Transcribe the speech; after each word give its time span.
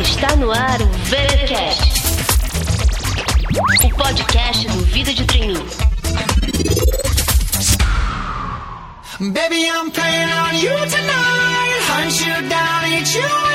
Está 0.00 0.36
no 0.36 0.50
ar 0.50 0.80
o 0.80 0.86
VeraCast, 1.04 2.02
o 3.84 3.88
podcast 3.96 4.66
do 4.68 4.84
Vida 4.86 5.12
de 5.12 5.24
Treininho. 5.26 5.66
Baby, 9.20 9.68
I'm 9.68 9.90
playing 9.90 10.30
on 10.30 10.54
you 10.56 10.74
tonight. 10.88 11.80
Hunt 11.88 12.20
you 12.20 12.48
down, 12.48 12.92
eat 12.92 13.14
you 13.14 13.51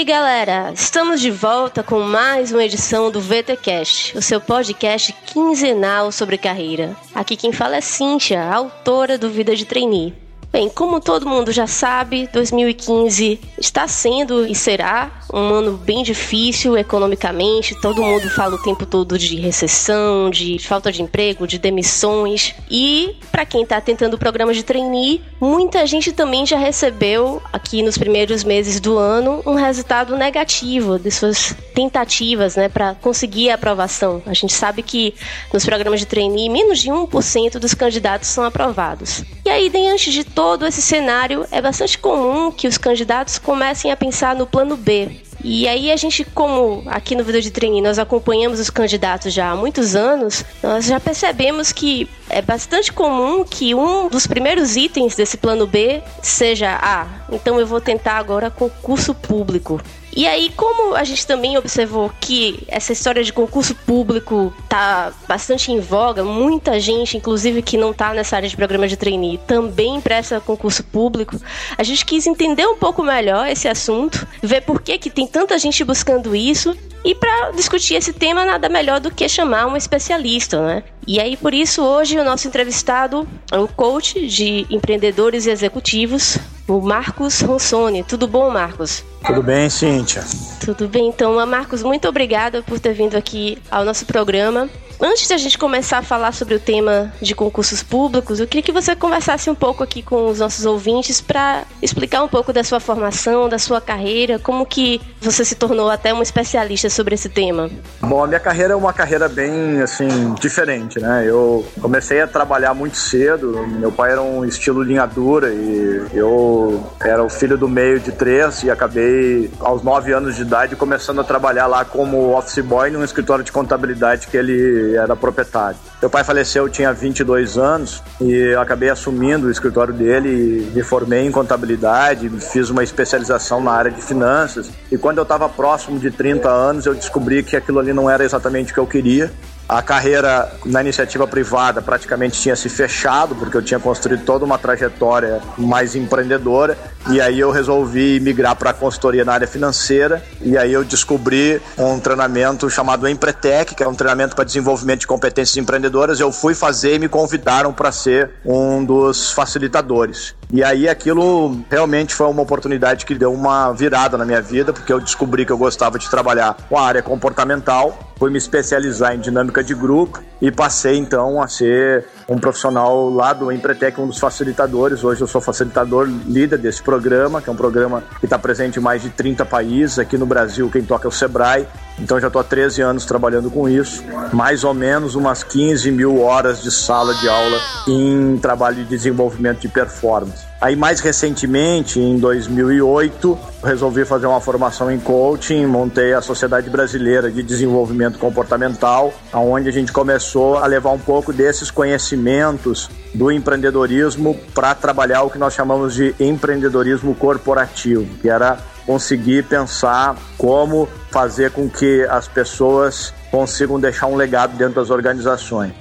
aí, 0.00 0.04
galera? 0.04 0.72
Estamos 0.74 1.20
de 1.20 1.30
volta 1.30 1.82
com 1.82 2.00
mais 2.00 2.52
uma 2.52 2.64
edição 2.64 3.10
do 3.10 3.20
VTcast, 3.20 4.16
o 4.16 4.22
seu 4.22 4.40
podcast 4.40 5.12
quinzenal 5.26 6.10
sobre 6.10 6.38
carreira. 6.38 6.96
Aqui 7.14 7.36
quem 7.36 7.52
fala 7.52 7.76
é 7.76 7.80
Cíntia, 7.82 8.42
autora 8.42 9.18
do 9.18 9.28
Vida 9.28 9.54
de 9.54 9.66
Trainee. 9.66 10.14
Bem, 10.52 10.68
como 10.68 11.00
todo 11.00 11.28
mundo 11.28 11.52
já 11.52 11.68
sabe, 11.68 12.28
2015 12.32 13.38
está 13.56 13.86
sendo 13.86 14.44
e 14.44 14.52
será 14.52 15.20
um 15.32 15.54
ano 15.54 15.76
bem 15.76 16.02
difícil 16.02 16.76
economicamente. 16.76 17.80
Todo 17.80 18.02
mundo 18.02 18.28
fala 18.30 18.56
o 18.56 18.62
tempo 18.62 18.84
todo 18.84 19.16
de 19.16 19.36
recessão, 19.36 20.28
de 20.28 20.58
falta 20.58 20.90
de 20.90 21.02
emprego, 21.02 21.46
de 21.46 21.56
demissões. 21.56 22.52
E 22.68 23.14
para 23.30 23.46
quem 23.46 23.62
está 23.62 23.80
tentando 23.80 24.14
o 24.14 24.18
programa 24.18 24.52
de 24.52 24.64
trainee, 24.64 25.22
muita 25.40 25.86
gente 25.86 26.10
também 26.10 26.44
já 26.44 26.58
recebeu 26.58 27.40
aqui 27.52 27.80
nos 27.80 27.96
primeiros 27.96 28.42
meses 28.42 28.80
do 28.80 28.98
ano 28.98 29.42
um 29.46 29.54
resultado 29.54 30.16
negativo 30.16 30.98
de 30.98 31.12
suas 31.12 31.54
tentativas, 31.74 32.56
né, 32.56 32.68
para 32.68 32.96
conseguir 32.96 33.50
a 33.50 33.54
aprovação. 33.54 34.20
A 34.26 34.34
gente 34.34 34.52
sabe 34.52 34.82
que 34.82 35.14
nos 35.52 35.64
programas 35.64 36.00
de 36.00 36.06
trainee 36.06 36.48
menos 36.48 36.80
de 36.80 36.90
1% 36.90 37.52
dos 37.60 37.72
candidatos 37.72 38.28
são 38.28 38.42
aprovados. 38.42 39.24
E 39.44 39.48
aí, 39.48 39.70
diante 39.70 40.10
de 40.10 40.24
todo 40.40 40.66
esse 40.66 40.80
cenário, 40.80 41.46
é 41.50 41.60
bastante 41.60 41.98
comum 41.98 42.50
que 42.50 42.66
os 42.66 42.78
candidatos 42.78 43.38
comecem 43.38 43.92
a 43.92 43.96
pensar 43.96 44.34
no 44.34 44.46
plano 44.46 44.74
B. 44.74 45.20
E 45.44 45.68
aí 45.68 45.92
a 45.92 45.96
gente, 45.98 46.24
como 46.24 46.82
aqui 46.86 47.14
no 47.14 47.22
Vida 47.22 47.42
de 47.42 47.50
Treino 47.50 47.82
nós 47.82 47.98
acompanhamos 47.98 48.58
os 48.58 48.70
candidatos 48.70 49.34
já 49.34 49.50
há 49.50 49.54
muitos 49.54 49.94
anos, 49.94 50.42
nós 50.62 50.86
já 50.86 50.98
percebemos 50.98 51.72
que 51.72 52.08
é 52.30 52.40
bastante 52.40 52.90
comum 52.90 53.44
que 53.44 53.74
um 53.74 54.08
dos 54.08 54.26
primeiros 54.26 54.76
itens 54.76 55.14
desse 55.14 55.36
plano 55.36 55.66
B 55.66 56.02
seja, 56.22 56.78
ah, 56.80 57.06
então 57.30 57.60
eu 57.60 57.66
vou 57.66 57.80
tentar 57.80 58.14
agora 58.14 58.50
concurso 58.50 59.14
público. 59.14 59.78
E 60.14 60.26
aí, 60.26 60.50
como 60.56 60.94
a 60.94 61.04
gente 61.04 61.26
também 61.26 61.56
observou 61.56 62.10
que 62.20 62.64
essa 62.68 62.92
história 62.92 63.22
de 63.22 63.32
concurso 63.32 63.74
público 63.74 64.52
tá 64.68 65.12
bastante 65.28 65.70
em 65.70 65.80
voga, 65.80 66.24
muita 66.24 66.80
gente, 66.80 67.16
inclusive 67.16 67.62
que 67.62 67.76
não 67.76 67.92
tá 67.92 68.12
nessa 68.12 68.36
área 68.36 68.48
de 68.48 68.56
programa 68.56 68.88
de 68.88 68.96
trainee, 68.96 69.38
também 69.46 70.00
presta 70.00 70.40
concurso 70.40 70.82
público, 70.82 71.40
a 71.78 71.82
gente 71.82 72.04
quis 72.04 72.26
entender 72.26 72.66
um 72.66 72.76
pouco 72.76 73.02
melhor 73.02 73.46
esse 73.48 73.68
assunto, 73.68 74.26
ver 74.42 74.62
por 74.62 74.82
que, 74.82 74.98
que 74.98 75.10
tem 75.10 75.26
tanta 75.26 75.56
gente 75.58 75.84
buscando 75.84 76.34
isso 76.34 76.76
e 77.04 77.14
para 77.14 77.50
discutir 77.52 77.94
esse 77.94 78.12
tema, 78.12 78.44
nada 78.44 78.68
melhor 78.68 79.00
do 79.00 79.10
que 79.10 79.28
chamar 79.28 79.66
um 79.66 79.76
especialista, 79.76 80.60
né? 80.64 80.82
E 81.06 81.18
aí, 81.18 81.36
por 81.36 81.54
isso, 81.54 81.82
hoje 81.82 82.18
o 82.18 82.24
nosso 82.24 82.46
entrevistado 82.46 83.26
é 83.50 83.58
o 83.58 83.66
coach 83.66 84.26
de 84.26 84.66
empreendedores 84.70 85.46
e 85.46 85.50
executivos, 85.50 86.38
o 86.68 86.80
Marcos 86.80 87.40
Ronsoni. 87.40 88.04
Tudo 88.04 88.28
bom, 88.28 88.50
Marcos? 88.50 89.02
Tudo 89.26 89.42
bem, 89.42 89.68
Cíntia? 89.70 90.24
Tudo 90.64 90.86
bem, 90.88 91.08
então. 91.08 91.44
Marcos, 91.46 91.82
muito 91.82 92.06
obrigada 92.06 92.62
por 92.62 92.78
ter 92.78 92.92
vindo 92.92 93.16
aqui 93.16 93.58
ao 93.70 93.84
nosso 93.84 94.04
programa. 94.04 94.68
Antes 95.02 95.26
de 95.26 95.32
a 95.32 95.38
gente 95.38 95.56
começar 95.56 95.98
a 95.98 96.02
falar 96.02 96.30
sobre 96.32 96.54
o 96.54 96.60
tema 96.60 97.10
de 97.22 97.34
concursos 97.34 97.82
públicos, 97.82 98.38
eu 98.38 98.46
queria 98.46 98.62
que 98.62 98.70
você 98.70 98.94
conversasse 98.94 99.48
um 99.48 99.54
pouco 99.54 99.82
aqui 99.82 100.02
com 100.02 100.26
os 100.26 100.40
nossos 100.40 100.66
ouvintes 100.66 101.22
para 101.22 101.64
explicar 101.80 102.22
um 102.22 102.28
pouco 102.28 102.52
da 102.52 102.62
sua 102.62 102.78
formação, 102.80 103.48
da 103.48 103.58
sua 103.58 103.80
carreira, 103.80 104.38
como 104.38 104.66
que 104.66 105.00
você 105.18 105.42
se 105.42 105.54
tornou 105.54 105.88
até 105.88 106.12
um 106.12 106.20
especialista 106.20 106.90
sobre 106.90 107.14
esse 107.14 107.30
tema. 107.30 107.70
Bom, 108.02 108.22
a 108.22 108.26
minha 108.26 108.38
carreira 108.38 108.74
é 108.74 108.76
uma 108.76 108.92
carreira 108.92 109.26
bem, 109.26 109.80
assim, 109.80 110.34
diferente, 110.34 111.00
né? 111.00 111.24
Eu 111.26 111.64
comecei 111.80 112.20
a 112.20 112.26
trabalhar 112.26 112.74
muito 112.74 112.98
cedo, 112.98 113.66
meu 113.68 113.90
pai 113.90 114.12
era 114.12 114.20
um 114.20 114.44
estilo 114.44 114.82
linha 114.82 115.06
dura 115.06 115.50
e 115.50 116.08
eu 116.12 116.84
era 117.00 117.24
o 117.24 117.30
filho 117.30 117.56
do 117.56 117.68
meio 117.68 117.98
de 117.98 118.12
três 118.12 118.62
e 118.64 118.70
acabei, 118.70 119.50
aos 119.60 119.82
nove 119.82 120.12
anos 120.12 120.36
de 120.36 120.42
idade, 120.42 120.76
começando 120.76 121.22
a 121.22 121.24
trabalhar 121.24 121.66
lá 121.66 121.86
como 121.86 122.36
office 122.36 122.62
boy 122.62 122.90
num 122.90 123.02
escritório 123.02 123.42
de 123.42 123.50
contabilidade 123.50 124.26
que 124.26 124.36
ele 124.36 124.89
era 124.96 125.14
proprietário. 125.14 125.78
Meu 126.00 126.10
pai 126.10 126.24
faleceu, 126.24 126.64
eu 126.64 126.68
tinha 126.68 126.92
22 126.92 127.58
anos 127.58 128.02
e 128.20 128.54
acabei 128.54 128.90
assumindo 128.90 129.46
o 129.46 129.50
escritório 129.50 129.92
dele, 129.92 130.70
me 130.74 130.82
formei 130.82 131.26
em 131.26 131.30
contabilidade, 131.30 132.28
fiz 132.52 132.70
uma 132.70 132.82
especialização 132.82 133.62
na 133.62 133.72
área 133.72 133.90
de 133.90 134.02
finanças 134.02 134.70
e 134.90 134.96
quando 134.96 135.18
eu 135.18 135.22
estava 135.22 135.48
próximo 135.48 135.98
de 135.98 136.10
30 136.10 136.48
anos 136.48 136.86
eu 136.86 136.94
descobri 136.94 137.42
que 137.42 137.56
aquilo 137.56 137.78
ali 137.78 137.92
não 137.92 138.08
era 138.08 138.24
exatamente 138.24 138.72
o 138.72 138.74
que 138.74 138.80
eu 138.80 138.86
queria 138.86 139.30
a 139.70 139.82
carreira 139.82 140.50
na 140.66 140.80
iniciativa 140.80 141.28
privada 141.28 141.80
praticamente 141.80 142.40
tinha 142.40 142.56
se 142.56 142.68
fechado, 142.68 143.36
porque 143.36 143.56
eu 143.56 143.62
tinha 143.62 143.78
construído 143.78 144.24
toda 144.24 144.44
uma 144.44 144.58
trajetória 144.58 145.40
mais 145.56 145.94
empreendedora. 145.94 146.76
E 147.08 147.20
aí 147.20 147.38
eu 147.38 147.52
resolvi 147.52 148.18
migrar 148.18 148.56
para 148.56 148.70
a 148.70 148.74
consultoria 148.74 149.24
na 149.24 149.32
área 149.32 149.46
financeira. 149.46 150.24
E 150.40 150.58
aí 150.58 150.72
eu 150.72 150.82
descobri 150.82 151.62
um 151.78 152.00
treinamento 152.00 152.68
chamado 152.68 153.08
Empretec, 153.08 153.76
que 153.76 153.84
é 153.84 153.86
um 153.86 153.94
treinamento 153.94 154.34
para 154.34 154.44
desenvolvimento 154.44 155.00
de 155.00 155.06
competências 155.06 155.56
empreendedoras. 155.56 156.18
Eu 156.18 156.32
fui 156.32 156.52
fazer 156.52 156.96
e 156.96 156.98
me 156.98 157.08
convidaram 157.08 157.72
para 157.72 157.92
ser 157.92 158.28
um 158.44 158.84
dos 158.84 159.30
facilitadores. 159.30 160.34
E 160.52 160.64
aí 160.64 160.88
aquilo 160.88 161.60
realmente 161.70 162.12
foi 162.12 162.26
uma 162.26 162.42
oportunidade 162.42 163.06
que 163.06 163.14
deu 163.14 163.32
uma 163.32 163.72
virada 163.72 164.18
na 164.18 164.24
minha 164.24 164.42
vida, 164.42 164.72
porque 164.72 164.92
eu 164.92 165.00
descobri 165.00 165.46
que 165.46 165.52
eu 165.52 165.58
gostava 165.58 165.98
de 165.98 166.10
trabalhar 166.10 166.56
com 166.68 166.76
a 166.76 166.82
área 166.82 167.02
comportamental, 167.02 167.96
fui 168.18 168.30
me 168.30 168.38
especializar 168.38 169.14
em 169.14 169.20
dinâmica 169.20 169.62
de 169.62 169.74
grupo 169.74 170.20
e 170.42 170.50
passei 170.50 170.98
então 170.98 171.40
a 171.40 171.46
ser 171.46 172.04
um 172.30 172.38
profissional 172.38 173.10
lá 173.10 173.32
do 173.32 173.50
Empretec, 173.50 174.00
um 174.00 174.06
dos 174.06 174.20
facilitadores. 174.20 175.02
Hoje 175.02 175.20
eu 175.20 175.26
sou 175.26 175.40
facilitador 175.40 176.08
líder 176.28 176.58
desse 176.58 176.80
programa, 176.80 177.42
que 177.42 177.50
é 177.50 177.52
um 177.52 177.56
programa 177.56 178.04
que 178.20 178.26
está 178.26 178.38
presente 178.38 178.78
em 178.78 178.82
mais 178.82 179.02
de 179.02 179.10
30 179.10 179.44
países. 179.44 179.98
Aqui 179.98 180.16
no 180.16 180.24
Brasil, 180.24 180.70
quem 180.70 180.84
toca 180.84 181.08
é 181.08 181.10
o 181.10 181.12
Sebrae. 181.12 181.66
Então 181.98 182.20
já 182.20 182.28
estou 182.28 182.40
há 182.40 182.44
13 182.44 182.82
anos 182.82 183.04
trabalhando 183.04 183.50
com 183.50 183.68
isso, 183.68 184.04
mais 184.32 184.62
ou 184.62 184.72
menos 184.72 185.16
umas 185.16 185.42
15 185.42 185.90
mil 185.90 186.20
horas 186.20 186.62
de 186.62 186.70
sala 186.70 187.12
de 187.14 187.28
aula 187.28 187.58
em 187.88 188.38
trabalho 188.38 188.76
de 188.76 188.84
desenvolvimento 188.84 189.58
de 189.58 189.68
performance. 189.68 190.49
Aí 190.60 190.76
mais 190.76 191.00
recentemente, 191.00 191.98
em 191.98 192.18
2008, 192.18 193.38
resolvi 193.64 194.04
fazer 194.04 194.26
uma 194.26 194.42
formação 194.42 194.90
em 194.90 195.00
coaching, 195.00 195.64
montei 195.64 196.12
a 196.12 196.20
Sociedade 196.20 196.68
Brasileira 196.68 197.30
de 197.30 197.42
Desenvolvimento 197.42 198.18
Comportamental, 198.18 199.10
onde 199.32 199.70
a 199.70 199.72
gente 199.72 199.90
começou 199.90 200.58
a 200.58 200.66
levar 200.66 200.90
um 200.90 200.98
pouco 200.98 201.32
desses 201.32 201.70
conhecimentos 201.70 202.90
do 203.14 203.32
empreendedorismo 203.32 204.38
para 204.54 204.74
trabalhar 204.74 205.22
o 205.22 205.30
que 205.30 205.38
nós 205.38 205.54
chamamos 205.54 205.94
de 205.94 206.14
empreendedorismo 206.20 207.14
corporativo, 207.14 208.04
que 208.20 208.28
era 208.28 208.58
conseguir 208.84 209.44
pensar 209.44 210.14
como 210.36 210.86
fazer 211.10 211.52
com 211.52 211.70
que 211.70 212.02
as 212.10 212.28
pessoas 212.28 213.14
consigam 213.30 213.80
deixar 213.80 214.08
um 214.08 214.16
legado 214.16 214.58
dentro 214.58 214.74
das 214.74 214.90
organizações. 214.90 215.72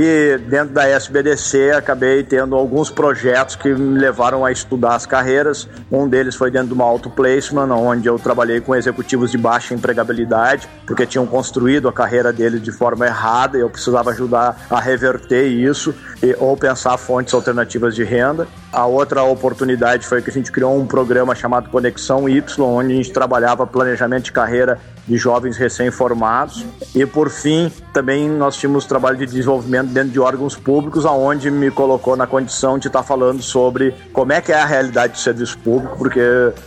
E 0.00 0.38
dentro 0.38 0.72
da 0.72 0.88
SBDC 0.88 1.72
acabei 1.72 2.22
tendo 2.22 2.54
alguns 2.54 2.88
projetos 2.88 3.56
que 3.56 3.74
me 3.74 3.98
levaram 3.98 4.44
a 4.44 4.52
estudar 4.52 4.94
as 4.94 5.04
carreiras. 5.04 5.68
Um 5.90 6.08
deles 6.08 6.36
foi 6.36 6.52
dentro 6.52 6.68
de 6.68 6.74
uma 6.74 6.84
auto 6.84 7.10
placement, 7.10 7.68
onde 7.72 8.08
eu 8.08 8.16
trabalhei 8.16 8.60
com 8.60 8.76
executivos 8.76 9.32
de 9.32 9.36
baixa 9.36 9.74
empregabilidade, 9.74 10.68
porque 10.86 11.04
tinham 11.04 11.26
construído 11.26 11.88
a 11.88 11.92
carreira 11.92 12.32
deles 12.32 12.62
de 12.62 12.70
forma 12.70 13.06
errada 13.06 13.58
e 13.58 13.60
eu 13.60 13.68
precisava 13.68 14.10
ajudar 14.10 14.66
a 14.70 14.78
reverter 14.78 15.48
isso 15.48 15.92
e, 16.22 16.32
ou 16.38 16.56
pensar 16.56 16.96
fontes 16.96 17.34
alternativas 17.34 17.92
de 17.92 18.04
renda. 18.04 18.46
A 18.72 18.86
outra 18.86 19.24
oportunidade 19.24 20.06
foi 20.06 20.22
que 20.22 20.30
a 20.30 20.32
gente 20.32 20.52
criou 20.52 20.78
um 20.78 20.86
programa 20.86 21.34
chamado 21.34 21.70
Conexão 21.70 22.28
Y, 22.28 22.62
onde 22.62 22.92
a 22.92 22.96
gente 22.96 23.12
trabalhava 23.12 23.66
planejamento 23.66 24.26
de 24.26 24.32
carreira 24.32 24.78
de 25.08 25.16
jovens 25.16 25.56
recém-formados. 25.56 26.64
E 26.94 27.04
por 27.06 27.30
fim, 27.30 27.72
também 27.92 28.28
nós 28.28 28.56
tínhamos 28.56 28.84
trabalho 28.84 29.16
de 29.16 29.26
desenvolvimento 29.26 29.88
dentro 29.88 30.10
de 30.10 30.20
órgãos 30.20 30.54
públicos, 30.54 31.06
aonde 31.06 31.50
me 31.50 31.70
colocou 31.70 32.16
na 32.16 32.26
condição 32.26 32.78
de 32.78 32.88
estar 32.88 33.02
falando 33.02 33.42
sobre 33.42 33.94
como 34.12 34.32
é 34.32 34.40
que 34.40 34.52
é 34.52 34.60
a 34.60 34.66
realidade 34.66 35.14
do 35.14 35.18
serviço 35.18 35.58
público, 35.58 35.96
porque 35.96 36.20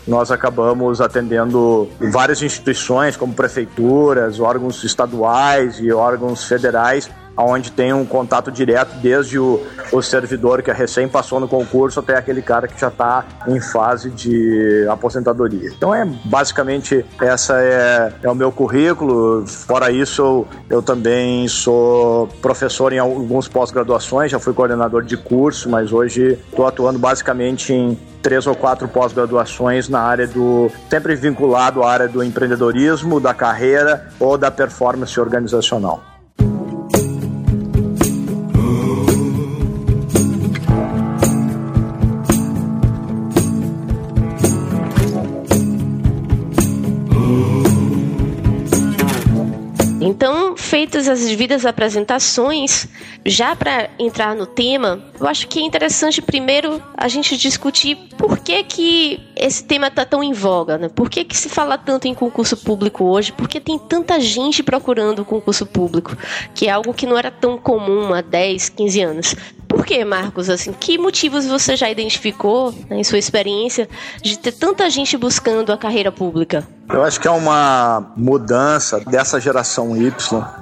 nós 0.08 0.32
acabamos 0.32 1.00
atendendo 1.00 1.88
várias 2.00 2.42
instituições, 2.42 3.16
como 3.16 3.34
prefeituras, 3.34 4.40
órgãos 4.40 4.84
estaduais 4.84 5.80
e 5.80 5.92
órgãos 5.92 6.44
federais, 6.44 7.10
onde 7.38 7.72
tem 7.72 7.94
um 7.94 8.06
contato 8.06 8.52
direto 8.52 8.96
desde 8.98 9.40
o, 9.40 9.62
o 9.92 10.02
servidor 10.02 10.62
que 10.62 10.72
é 10.72 10.74
recém 10.74 11.08
passou 11.08 11.40
no 11.40 11.48
concurso 11.48 12.00
até 12.00 12.18
aquele 12.18 12.42
cara 12.42 12.68
que 12.68 12.80
já 12.80 12.88
está 12.88 13.26
em 13.48 13.60
fase 13.60 14.10
de 14.10 14.86
aposentadoria. 14.90 15.70
Então 15.70 15.94
é 15.94 16.06
basicamente 16.26 17.06
essa 17.22 17.62
é, 17.62 18.14
é 18.22 18.30
o 18.30 18.36
meu 18.36 18.52
currículo. 18.52 19.46
Fora 19.48 19.92
isso, 19.92 20.22
eu, 20.22 20.48
eu 20.70 20.82
também 20.82 21.48
sou 21.48 22.28
professor 22.42 22.94
em 22.94 23.00
alguns 23.00 23.48
pós-graduações, 23.48 24.32
já 24.32 24.40
fui 24.40 24.54
coordenador 24.54 25.04
de 25.04 25.18
curso, 25.18 25.70
mas 25.70 25.92
hoje 25.92 26.38
estou 26.50 26.68
atuando 26.68 27.00
basicamente 27.00 27.74
em 27.74 27.98
três 28.22 28.46
ou 28.46 28.56
quatro 28.56 28.88
pós-graduações 28.88 29.90
na 29.90 30.02
área 30.02 30.28
do. 30.28 30.72
sempre 30.90 31.16
vinculado 31.16 31.84
à 31.84 31.92
área 31.92 32.08
do 32.08 32.24
empreendedorismo, 32.24 33.20
da 33.20 33.34
carreira 33.34 34.10
ou 34.20 34.38
da 34.38 34.52
performance 34.52 35.20
organizacional. 35.20 36.11
Feitas 51.02 51.20
as 51.20 51.28
devidas 51.28 51.66
apresentações, 51.66 52.88
já 53.26 53.56
para 53.56 53.90
entrar 53.98 54.36
no 54.36 54.46
tema, 54.46 55.04
eu 55.20 55.28
acho 55.28 55.48
que 55.48 55.58
é 55.58 55.64
interessante 55.64 56.22
primeiro 56.22 56.80
a 56.96 57.08
gente 57.08 57.36
discutir 57.38 57.96
por 58.20 58.38
que, 58.38 58.64
que 58.64 59.20
esse 59.36 59.64
tema 59.64 59.88
está 59.88 60.06
tão 60.06 60.22
em 60.22 60.32
voga, 60.32 60.78
né? 60.78 60.90
Por 60.90 61.10
que, 61.10 61.24
que 61.24 61.36
se 61.36 61.50
fala 61.50 61.76
tanto 61.76 62.08
em 62.08 62.14
concurso 62.14 62.56
público 62.56 63.04
hoje? 63.06 63.32
Por 63.32 63.48
que 63.48 63.60
tem 63.60 63.80
tanta 63.80 64.20
gente 64.20 64.62
procurando 64.62 65.26
concurso 65.26 65.66
público? 65.66 66.16
Que 66.54 66.68
é 66.68 66.70
algo 66.70 66.94
que 66.94 67.08
não 67.08 67.18
era 67.18 67.32
tão 67.32 67.58
comum 67.58 68.14
há 68.14 68.22
10, 68.22 68.70
15 68.70 69.02
anos. 69.02 69.36
Por 69.72 69.86
que, 69.86 70.04
Marcos? 70.04 70.50
Assim, 70.50 70.74
que 70.74 70.98
motivos 70.98 71.46
você 71.46 71.78
já 71.78 71.90
identificou 71.90 72.74
né, 72.90 73.00
em 73.00 73.04
sua 73.06 73.18
experiência 73.18 73.88
de 74.22 74.38
ter 74.38 74.52
tanta 74.52 74.90
gente 74.90 75.16
buscando 75.16 75.72
a 75.72 75.78
carreira 75.78 76.12
pública? 76.12 76.68
Eu 76.94 77.04
acho 77.04 77.22
que 77.22 77.28
é 77.28 77.32
uma 77.32 78.12
mudança 78.18 79.00
dessa 79.00 79.40
geração 79.40 79.96
Y, 79.96 80.12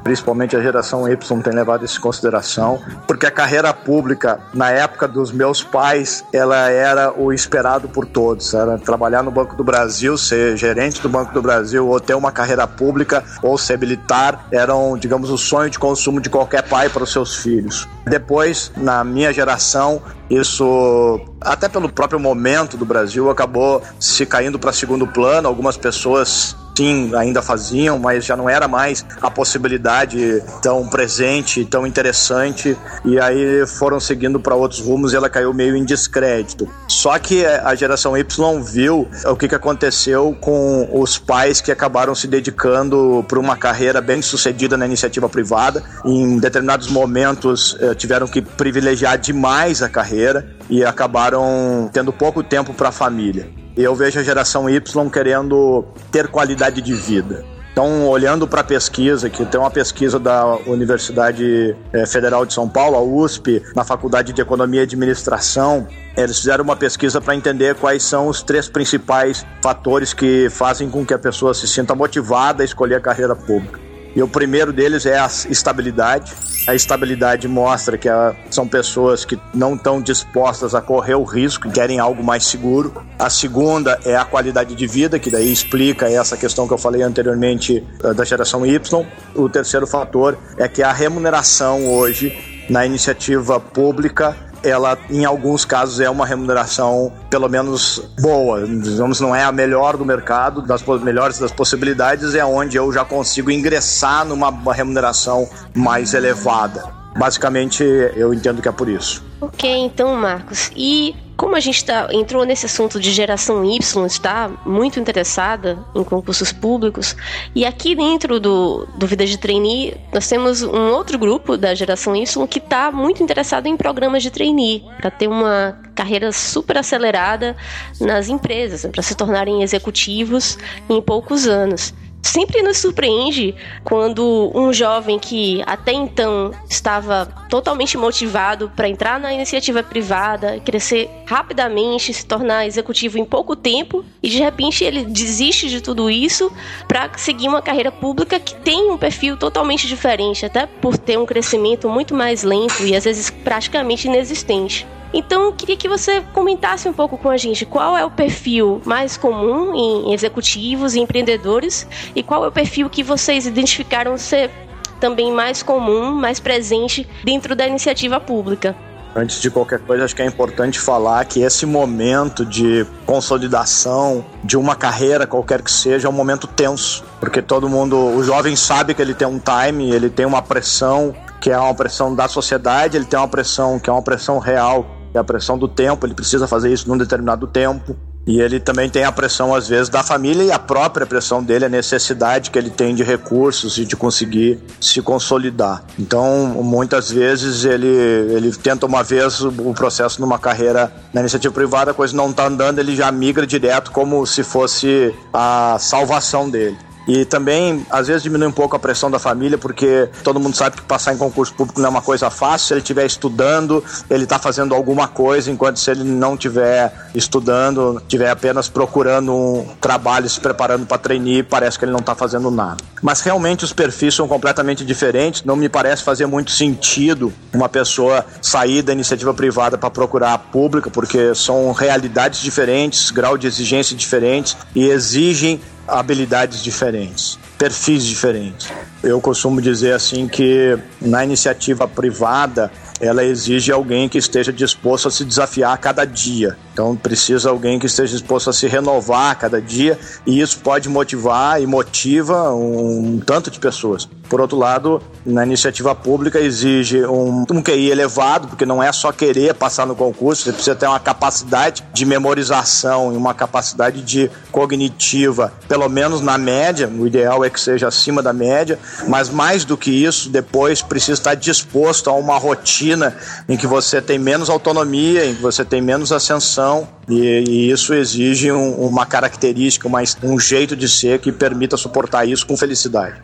principalmente 0.03 0.55
a 0.55 0.61
geração 0.61 1.07
Y 1.07 1.41
tem 1.41 1.53
levado 1.53 1.83
isso 1.83 1.97
em 1.97 2.01
consideração, 2.01 2.79
porque 3.07 3.25
a 3.25 3.31
carreira 3.31 3.73
pública, 3.73 4.39
na 4.53 4.69
época 4.69 5.07
dos 5.07 5.31
meus 5.31 5.63
pais, 5.63 6.23
ela 6.31 6.69
era 6.69 7.11
o 7.11 7.33
esperado 7.33 7.89
por 7.89 8.05
todos. 8.05 8.53
Era 8.53 8.77
trabalhar 8.77 9.23
no 9.23 9.31
Banco 9.31 9.55
do 9.55 9.63
Brasil, 9.63 10.17
ser 10.19 10.55
gerente 10.55 11.01
do 11.01 11.09
Banco 11.09 11.33
do 11.33 11.41
Brasil, 11.41 11.87
ou 11.87 11.99
ter 11.99 12.13
uma 12.13 12.31
carreira 12.31 12.67
pública, 12.67 13.23
ou 13.41 13.57
ser 13.57 13.79
militar, 13.79 14.45
eram, 14.51 14.95
digamos, 14.99 15.31
o 15.31 15.37
sonho 15.37 15.69
de 15.71 15.79
consumo 15.79 16.21
de 16.21 16.29
qualquer 16.29 16.61
pai 16.61 16.89
para 16.89 17.03
os 17.03 17.11
seus 17.11 17.37
filhos. 17.37 17.87
Depois, 18.05 18.71
na 18.77 18.98
minha 19.03 19.31
geração, 19.33 20.01
isso, 20.29 21.19
até 21.41 21.67
pelo 21.67 21.89
próprio 21.89 22.19
momento 22.19 22.77
do 22.77 22.85
Brasil, 22.85 23.29
acabou 23.29 23.81
se 23.99 24.25
caindo 24.25 24.59
para 24.59 24.71
segundo 24.71 25.07
plano. 25.07 25.47
Algumas 25.47 25.77
pessoas 25.77 26.55
sim 26.79 27.11
ainda 27.13 27.41
faziam, 27.41 27.99
mas 27.99 28.23
já 28.23 28.37
não 28.37 28.49
era 28.49 28.65
mais 28.65 29.05
a 29.21 29.29
possibilidade 29.29 30.41
tão 30.61 30.87
presente, 30.87 31.65
tão 31.65 31.85
interessante, 31.85 32.77
e 33.03 33.19
aí 33.19 33.67
foram 33.67 33.99
seguindo 33.99 34.39
para 34.39 34.55
outros 34.55 34.79
rumos 34.79 35.11
e 35.11 35.17
ela 35.17 35.29
caiu 35.29 35.53
meio 35.53 35.75
em 35.75 35.83
descrédito. 35.83 36.69
Só 36.87 37.19
que 37.19 37.45
a 37.45 37.75
geração 37.75 38.17
Y 38.17 38.61
viu 38.63 39.09
o 39.25 39.35
que, 39.35 39.49
que 39.49 39.55
aconteceu 39.55 40.35
com 40.39 40.89
os 40.93 41.17
pais 41.17 41.59
que 41.59 41.69
acabaram 41.71 42.15
se 42.15 42.27
dedicando 42.27 43.25
para 43.27 43.39
uma 43.39 43.57
carreira 43.57 43.99
bem 43.99 44.21
sucedida 44.21 44.77
na 44.77 44.85
iniciativa 44.85 45.27
privada. 45.27 45.83
Em 46.05 46.37
determinados 46.39 46.87
momentos 46.87 47.75
eh, 47.81 47.93
tiveram 47.93 48.27
que 48.27 48.41
privilegiar 48.41 49.17
demais 49.17 49.81
a 49.81 49.89
carreira 49.89 50.47
e 50.69 50.85
acabaram 50.85 51.89
tendo 51.91 52.13
pouco 52.13 52.41
tempo 52.41 52.73
para 52.73 52.89
a 52.89 52.91
família. 52.91 53.49
Eu 53.81 53.95
vejo 53.95 54.19
a 54.19 54.23
geração 54.23 54.69
Y 54.69 55.09
querendo 55.09 55.85
ter 56.11 56.27
qualidade 56.27 56.81
de 56.81 56.93
vida. 56.93 57.45
Então, 57.71 58.09
olhando 58.09 58.45
para 58.45 58.59
a 58.59 58.63
pesquisa, 58.63 59.29
que 59.29 59.45
tem 59.45 59.57
uma 59.57 59.71
pesquisa 59.71 60.19
da 60.19 60.57
Universidade 60.67 61.77
eh, 61.93 62.05
Federal 62.05 62.45
de 62.45 62.53
São 62.53 62.67
Paulo, 62.67 62.97
a 62.97 63.01
USP, 63.01 63.63
na 63.73 63.85
Faculdade 63.85 64.33
de 64.33 64.41
Economia 64.41 64.81
e 64.81 64.83
Administração, 64.83 65.87
eles 66.17 66.39
fizeram 66.39 66.65
uma 66.65 66.75
pesquisa 66.75 67.21
para 67.21 67.33
entender 67.33 67.73
quais 67.75 68.03
são 68.03 68.27
os 68.27 68.41
três 68.41 68.67
principais 68.67 69.45
fatores 69.63 70.13
que 70.13 70.49
fazem 70.49 70.89
com 70.89 71.05
que 71.05 71.13
a 71.13 71.19
pessoa 71.19 71.53
se 71.53 71.65
sinta 71.65 71.95
motivada 71.95 72.63
a 72.63 72.65
escolher 72.65 72.95
a 72.95 72.99
carreira 72.99 73.33
pública. 73.33 73.79
E 74.13 74.21
o 74.21 74.27
primeiro 74.27 74.73
deles 74.73 75.05
é 75.05 75.17
a 75.17 75.27
estabilidade. 75.49 76.33
A 76.67 76.75
estabilidade 76.75 77.47
mostra 77.47 77.97
que 77.97 78.07
a, 78.07 78.35
são 78.49 78.67
pessoas 78.67 79.25
que 79.25 79.39
não 79.53 79.75
estão 79.75 80.01
dispostas 80.01 80.75
a 80.75 80.81
correr 80.81 81.15
o 81.15 81.23
risco 81.23 81.69
querem 81.71 81.99
algo 81.99 82.23
mais 82.23 82.45
seguro. 82.45 82.93
A 83.17 83.29
segunda 83.29 83.99
é 84.05 84.15
a 84.15 84.25
qualidade 84.25 84.75
de 84.75 84.87
vida, 84.87 85.19
que 85.19 85.29
daí 85.29 85.51
explica 85.51 86.09
essa 86.09 86.37
questão 86.37 86.67
que 86.67 86.73
eu 86.73 86.77
falei 86.77 87.01
anteriormente 87.01 87.83
eh, 88.03 88.13
da 88.13 88.23
geração 88.23 88.65
Y. 88.65 89.05
O 89.35 89.49
terceiro 89.49 89.87
fator 89.87 90.37
é 90.57 90.67
que 90.67 90.83
a 90.83 90.91
remuneração 90.91 91.89
hoje 91.91 92.37
na 92.69 92.85
iniciativa 92.85 93.59
pública 93.59 94.35
ela 94.63 94.97
em 95.09 95.25
alguns 95.25 95.65
casos 95.65 95.99
é 95.99 96.09
uma 96.09 96.25
remuneração 96.25 97.11
pelo 97.29 97.47
menos 97.47 98.01
boa, 98.19 98.65
digamos 98.65 99.19
não 99.19 99.35
é 99.35 99.43
a 99.43 99.51
melhor 99.51 99.97
do 99.97 100.05
mercado, 100.05 100.61
das 100.61 100.83
melhores 101.01 101.39
das 101.39 101.51
possibilidades 101.51 102.35
é 102.35 102.43
onde 102.43 102.77
eu 102.77 102.91
já 102.91 103.05
consigo 103.05 103.51
ingressar 103.51 104.25
numa 104.25 104.51
remuneração 104.73 105.47
mais 105.75 106.13
elevada. 106.13 106.99
Basicamente, 107.17 107.83
eu 108.15 108.33
entendo 108.33 108.61
que 108.61 108.67
é 108.67 108.71
por 108.71 108.87
isso. 108.87 109.23
Ok, 109.41 109.69
então, 109.69 110.15
Marcos. 110.15 110.71
E 110.75 111.15
como 111.39 111.55
a 111.55 111.59
gente 111.61 111.85
tá, 111.85 112.09
entrou 112.11 112.43
nesse 112.43 112.65
assunto 112.65 112.99
de 112.99 113.13
geração 113.13 113.63
Y, 113.63 114.05
está 114.05 114.51
muito 114.65 114.99
interessada 114.99 115.79
em 115.95 116.03
concursos 116.03 116.51
públicos, 116.51 117.15
e 117.55 117.65
aqui 117.65 117.95
dentro 117.95 118.41
do, 118.41 118.85
do 118.97 119.07
Vida 119.07 119.25
de 119.25 119.37
Trainee, 119.37 119.95
nós 120.13 120.27
temos 120.27 120.61
um 120.61 120.91
outro 120.91 121.17
grupo 121.17 121.55
da 121.55 121.73
geração 121.73 122.13
Y 122.13 122.45
que 122.45 122.59
está 122.59 122.91
muito 122.91 123.23
interessado 123.23 123.67
em 123.67 123.77
programas 123.77 124.21
de 124.21 124.29
trainee, 124.29 124.83
para 124.97 125.09
ter 125.09 125.29
uma 125.29 125.79
carreira 125.95 126.33
super 126.33 126.77
acelerada 126.77 127.55
nas 128.01 128.27
empresas, 128.27 128.85
para 128.91 129.01
se 129.01 129.15
tornarem 129.15 129.63
executivos 129.63 130.57
em 130.89 131.01
poucos 131.01 131.47
anos 131.47 131.93
sempre 132.21 132.61
nos 132.61 132.77
surpreende 132.77 133.55
quando 133.83 134.51
um 134.53 134.71
jovem 134.73 135.17
que 135.17 135.63
até 135.65 135.93
então 135.93 136.51
estava 136.69 137.25
totalmente 137.49 137.97
motivado 137.97 138.71
para 138.75 138.89
entrar 138.89 139.19
na 139.19 139.33
iniciativa 139.33 139.81
privada, 139.81 140.59
crescer 140.59 141.09
rapidamente, 141.25 142.13
se 142.13 142.25
tornar 142.25 142.65
executivo 142.67 143.17
em 143.17 143.25
pouco 143.25 143.55
tempo 143.55 144.03
e 144.21 144.29
de 144.29 144.39
repente 144.39 144.83
ele 144.83 145.05
desiste 145.05 145.69
de 145.69 145.81
tudo 145.81 146.09
isso 146.09 146.51
para 146.87 147.09
seguir 147.17 147.47
uma 147.47 147.61
carreira 147.61 147.91
pública 147.91 148.39
que 148.39 148.55
tem 148.55 148.91
um 148.91 148.97
perfil 148.97 149.37
totalmente 149.37 149.87
diferente, 149.87 150.45
até 150.45 150.65
por 150.65 150.97
ter 150.97 151.17
um 151.17 151.25
crescimento 151.25 151.89
muito 151.89 152.13
mais 152.13 152.43
lento 152.43 152.83
e 152.83 152.95
às 152.95 153.05
vezes 153.05 153.29
praticamente 153.29 154.07
inexistente. 154.07 154.85
Então, 155.13 155.43
eu 155.43 155.53
queria 155.53 155.75
que 155.75 155.87
você 155.87 156.21
comentasse 156.33 156.87
um 156.87 156.93
pouco 156.93 157.17
com 157.17 157.29
a 157.29 157.37
gente. 157.37 157.65
Qual 157.65 157.97
é 157.97 158.05
o 158.05 158.11
perfil 158.11 158.81
mais 158.85 159.17
comum 159.17 159.73
em 159.73 160.13
executivos 160.13 160.93
e 160.93 160.99
empreendedores? 160.99 161.87
E 162.15 162.21
qual 162.21 162.45
é 162.45 162.47
o 162.47 162.51
perfil 162.51 162.89
que 162.89 163.01
vocês 163.01 163.45
identificaram 163.47 164.17
ser 164.17 164.51
também 164.99 165.31
mais 165.31 165.63
comum, 165.63 166.11
mais 166.11 166.39
presente 166.39 167.07
dentro 167.23 167.55
da 167.55 167.67
iniciativa 167.67 168.19
pública. 168.19 168.75
Antes 169.15 169.41
de 169.41 169.49
qualquer 169.49 169.79
coisa, 169.79 170.05
acho 170.05 170.15
que 170.15 170.21
é 170.21 170.25
importante 170.25 170.79
falar 170.79 171.25
que 171.25 171.41
esse 171.41 171.65
momento 171.65 172.45
de 172.45 172.85
consolidação 173.07 174.23
de 174.43 174.55
uma 174.55 174.75
carreira, 174.75 175.25
qualquer 175.25 175.63
que 175.63 175.71
seja, 175.71 176.07
é 176.07 176.09
um 176.09 176.13
momento 176.13 176.45
tenso, 176.45 177.03
porque 177.19 177.41
todo 177.41 177.67
mundo, 177.67 177.97
o 177.97 178.23
jovem 178.23 178.55
sabe 178.55 178.93
que 178.93 179.01
ele 179.01 179.15
tem 179.15 179.27
um 179.27 179.39
time, 179.39 179.89
ele 179.89 180.11
tem 180.11 180.27
uma 180.27 180.43
pressão 180.43 181.15
que 181.41 181.49
é 181.49 181.57
uma 181.57 181.73
pressão 181.73 182.13
da 182.13 182.27
sociedade, 182.27 182.97
ele 182.97 183.05
tem 183.05 183.17
uma 183.17 183.27
pressão 183.27 183.79
que 183.79 183.89
é 183.89 183.93
uma 183.93 184.01
pressão 184.03 184.37
real 184.37 184.98
é 185.13 185.19
a 185.19 185.23
pressão 185.23 185.57
do 185.57 185.67
tempo, 185.67 186.05
ele 186.05 186.13
precisa 186.13 186.47
fazer 186.47 186.71
isso 186.71 186.87
num 186.87 186.97
determinado 186.97 187.47
tempo. 187.47 187.95
E 188.27 188.39
ele 188.39 188.59
também 188.59 188.87
tem 188.89 189.03
a 189.05 189.11
pressão, 189.11 189.55
às 189.55 189.67
vezes, 189.67 189.89
da 189.89 190.03
família 190.03 190.43
e 190.43 190.51
a 190.51 190.59
própria 190.59 191.03
pressão 191.03 191.41
dele, 191.41 191.65
a 191.65 191.69
necessidade 191.69 192.51
que 192.51 192.59
ele 192.59 192.69
tem 192.69 192.93
de 192.93 193.01
recursos 193.01 193.79
e 193.79 193.85
de 193.85 193.95
conseguir 193.95 194.59
se 194.79 195.01
consolidar. 195.01 195.83
Então, 195.97 196.61
muitas 196.63 197.09
vezes, 197.09 197.65
ele, 197.65 197.87
ele 197.87 198.51
tenta 198.51 198.85
uma 198.85 199.01
vez 199.01 199.41
o 199.41 199.73
processo 199.73 200.21
numa 200.21 200.37
carreira 200.37 200.93
na 201.11 201.21
iniciativa 201.21 201.51
privada, 201.51 201.89
a 201.89 201.93
coisa 201.93 202.15
não 202.15 202.29
está 202.29 202.45
andando, 202.45 202.77
ele 202.77 202.95
já 202.95 203.11
migra 203.11 203.47
direto 203.47 203.89
como 203.89 204.23
se 204.27 204.43
fosse 204.43 205.11
a 205.33 205.77
salvação 205.79 206.47
dele. 206.47 206.77
E 207.07 207.25
também, 207.25 207.85
às 207.89 208.07
vezes, 208.07 208.23
diminui 208.23 208.47
um 208.47 208.51
pouco 208.51 208.75
a 208.75 208.79
pressão 208.79 209.09
da 209.09 209.17
família, 209.17 209.57
porque 209.57 210.09
todo 210.23 210.39
mundo 210.39 210.55
sabe 210.55 210.77
que 210.77 210.81
passar 210.83 211.13
em 211.13 211.17
concurso 211.17 211.53
público 211.53 211.79
não 211.79 211.87
é 211.87 211.89
uma 211.89 212.01
coisa 212.01 212.29
fácil. 212.29 212.67
Se 212.67 212.73
ele 212.73 212.81
estiver 212.81 213.05
estudando, 213.05 213.83
ele 214.09 214.23
está 214.23 214.37
fazendo 214.37 214.75
alguma 214.75 215.07
coisa, 215.07 215.49
enquanto 215.49 215.79
se 215.79 215.89
ele 215.89 216.03
não 216.03 216.35
estiver 216.35 216.93
estudando, 217.15 217.99
estiver 218.01 218.29
apenas 218.29 218.69
procurando 218.69 219.33
um 219.33 219.67
trabalho, 219.81 220.29
se 220.29 220.39
preparando 220.39 220.85
para 220.85 220.97
treinar, 220.97 221.19
parece 221.49 221.77
que 221.77 221.85
ele 221.85 221.91
não 221.91 221.99
está 221.99 222.15
fazendo 222.15 222.49
nada. 222.49 222.77
mas 223.01 223.21
realmente 223.21 223.63
os 223.63 223.73
perfis 223.73 224.13
são 224.13 224.27
completamente 224.27 224.85
diferentes. 224.85 225.43
Não 225.43 225.55
me 225.55 225.69
parece 225.69 226.03
fazer 226.03 226.25
muito 226.25 226.51
sentido 226.51 227.33
uma 227.53 227.67
pessoa 227.67 228.25
sair 228.41 228.81
da 228.81 228.93
iniciativa 228.93 229.33
privada 229.33 229.77
para 229.77 229.89
procurar 229.89 230.33
a 230.33 230.37
pública, 230.37 230.89
porque 230.89 231.33
são 231.35 231.71
realidades 231.71 232.41
diferentes, 232.41 233.11
grau 233.11 233.37
de 233.37 233.47
exigência 233.47 233.95
diferentes 233.95 234.55
e 234.75 234.87
exigem 234.87 235.59
habilidades 235.89 236.61
diferentes, 236.61 237.39
perfis 237.57 238.03
diferentes. 238.03 238.71
Eu 239.03 239.19
costumo 239.21 239.61
dizer 239.61 239.93
assim 239.93 240.27
que 240.27 240.77
na 241.01 241.23
iniciativa 241.23 241.87
privada 241.87 242.71
ela 242.99 243.23
exige 243.23 243.71
alguém 243.71 244.09
que 244.09 244.17
esteja 244.17 244.51
disposto 244.51 245.07
a 245.07 245.11
se 245.11 245.23
desafiar 245.23 245.73
a 245.73 245.77
cada 245.77 246.05
dia. 246.05 246.57
Então 246.79 246.95
precisa 246.95 247.49
alguém 247.49 247.77
que 247.77 247.87
esteja 247.87 248.13
disposto 248.13 248.49
a 248.49 248.53
se 248.53 248.65
renovar 248.65 249.31
a 249.31 249.35
cada 249.35 249.61
dia 249.61 249.99
e 250.25 250.39
isso 250.39 250.59
pode 250.59 250.87
motivar 250.87 251.61
e 251.61 251.67
motiva 251.67 252.53
um 252.53 253.19
tanto 253.19 253.51
de 253.51 253.59
pessoas. 253.59 254.07
Por 254.29 254.39
outro 254.39 254.57
lado, 254.57 255.01
na 255.25 255.43
iniciativa 255.43 255.95
pública 255.95 256.39
exige 256.39 257.03
um, 257.03 257.43
um 257.51 257.63
QI 257.63 257.89
elevado, 257.89 258.47
porque 258.47 258.63
não 258.63 258.81
é 258.81 258.91
só 258.91 259.11
querer 259.11 259.55
passar 259.55 259.87
no 259.87 259.95
concurso, 259.95 260.43
você 260.43 260.53
precisa 260.53 260.75
ter 260.75 260.85
uma 260.85 260.99
capacidade 260.99 261.83
de 261.91 262.05
memorização 262.05 263.11
e 263.11 263.17
uma 263.17 263.33
capacidade 263.33 264.03
de 264.03 264.29
cognitiva, 264.51 265.51
pelo 265.67 265.89
menos 265.89 266.21
na 266.21 266.37
média, 266.37 266.87
o 266.87 267.07
ideal 267.07 267.43
é 267.43 267.49
que 267.49 267.59
seja 267.59 267.87
acima 267.87 268.21
da 268.21 268.31
média, 268.31 268.77
mas 269.07 269.31
mais 269.31 269.65
do 269.65 269.75
que 269.75 269.89
isso, 269.89 270.29
depois 270.29 270.83
precisa 270.83 271.13
estar 271.13 271.33
disposto 271.33 272.07
a 272.07 272.13
uma 272.13 272.37
rotina 272.37 273.17
em 273.49 273.57
que 273.57 273.65
você 273.65 273.99
tem 273.99 274.19
menos 274.19 274.47
autonomia, 274.47 275.25
em 275.25 275.33
que 275.33 275.41
você 275.41 275.65
tem 275.65 275.81
menos 275.81 276.11
ascensão, 276.11 276.68
e, 277.07 277.43
e 277.47 277.71
isso 277.71 277.93
exige 277.93 278.51
um, 278.51 278.73
uma 278.73 279.05
característica, 279.05 279.87
uma, 279.87 280.01
um 280.23 280.39
jeito 280.39 280.75
de 280.75 280.87
ser 280.87 281.19
que 281.19 281.31
permita 281.31 281.77
suportar 281.77 282.27
isso 282.27 282.45
com 282.45 282.55
felicidade. 282.55 283.15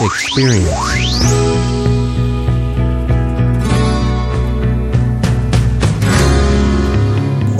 Experience. 0.00 1.68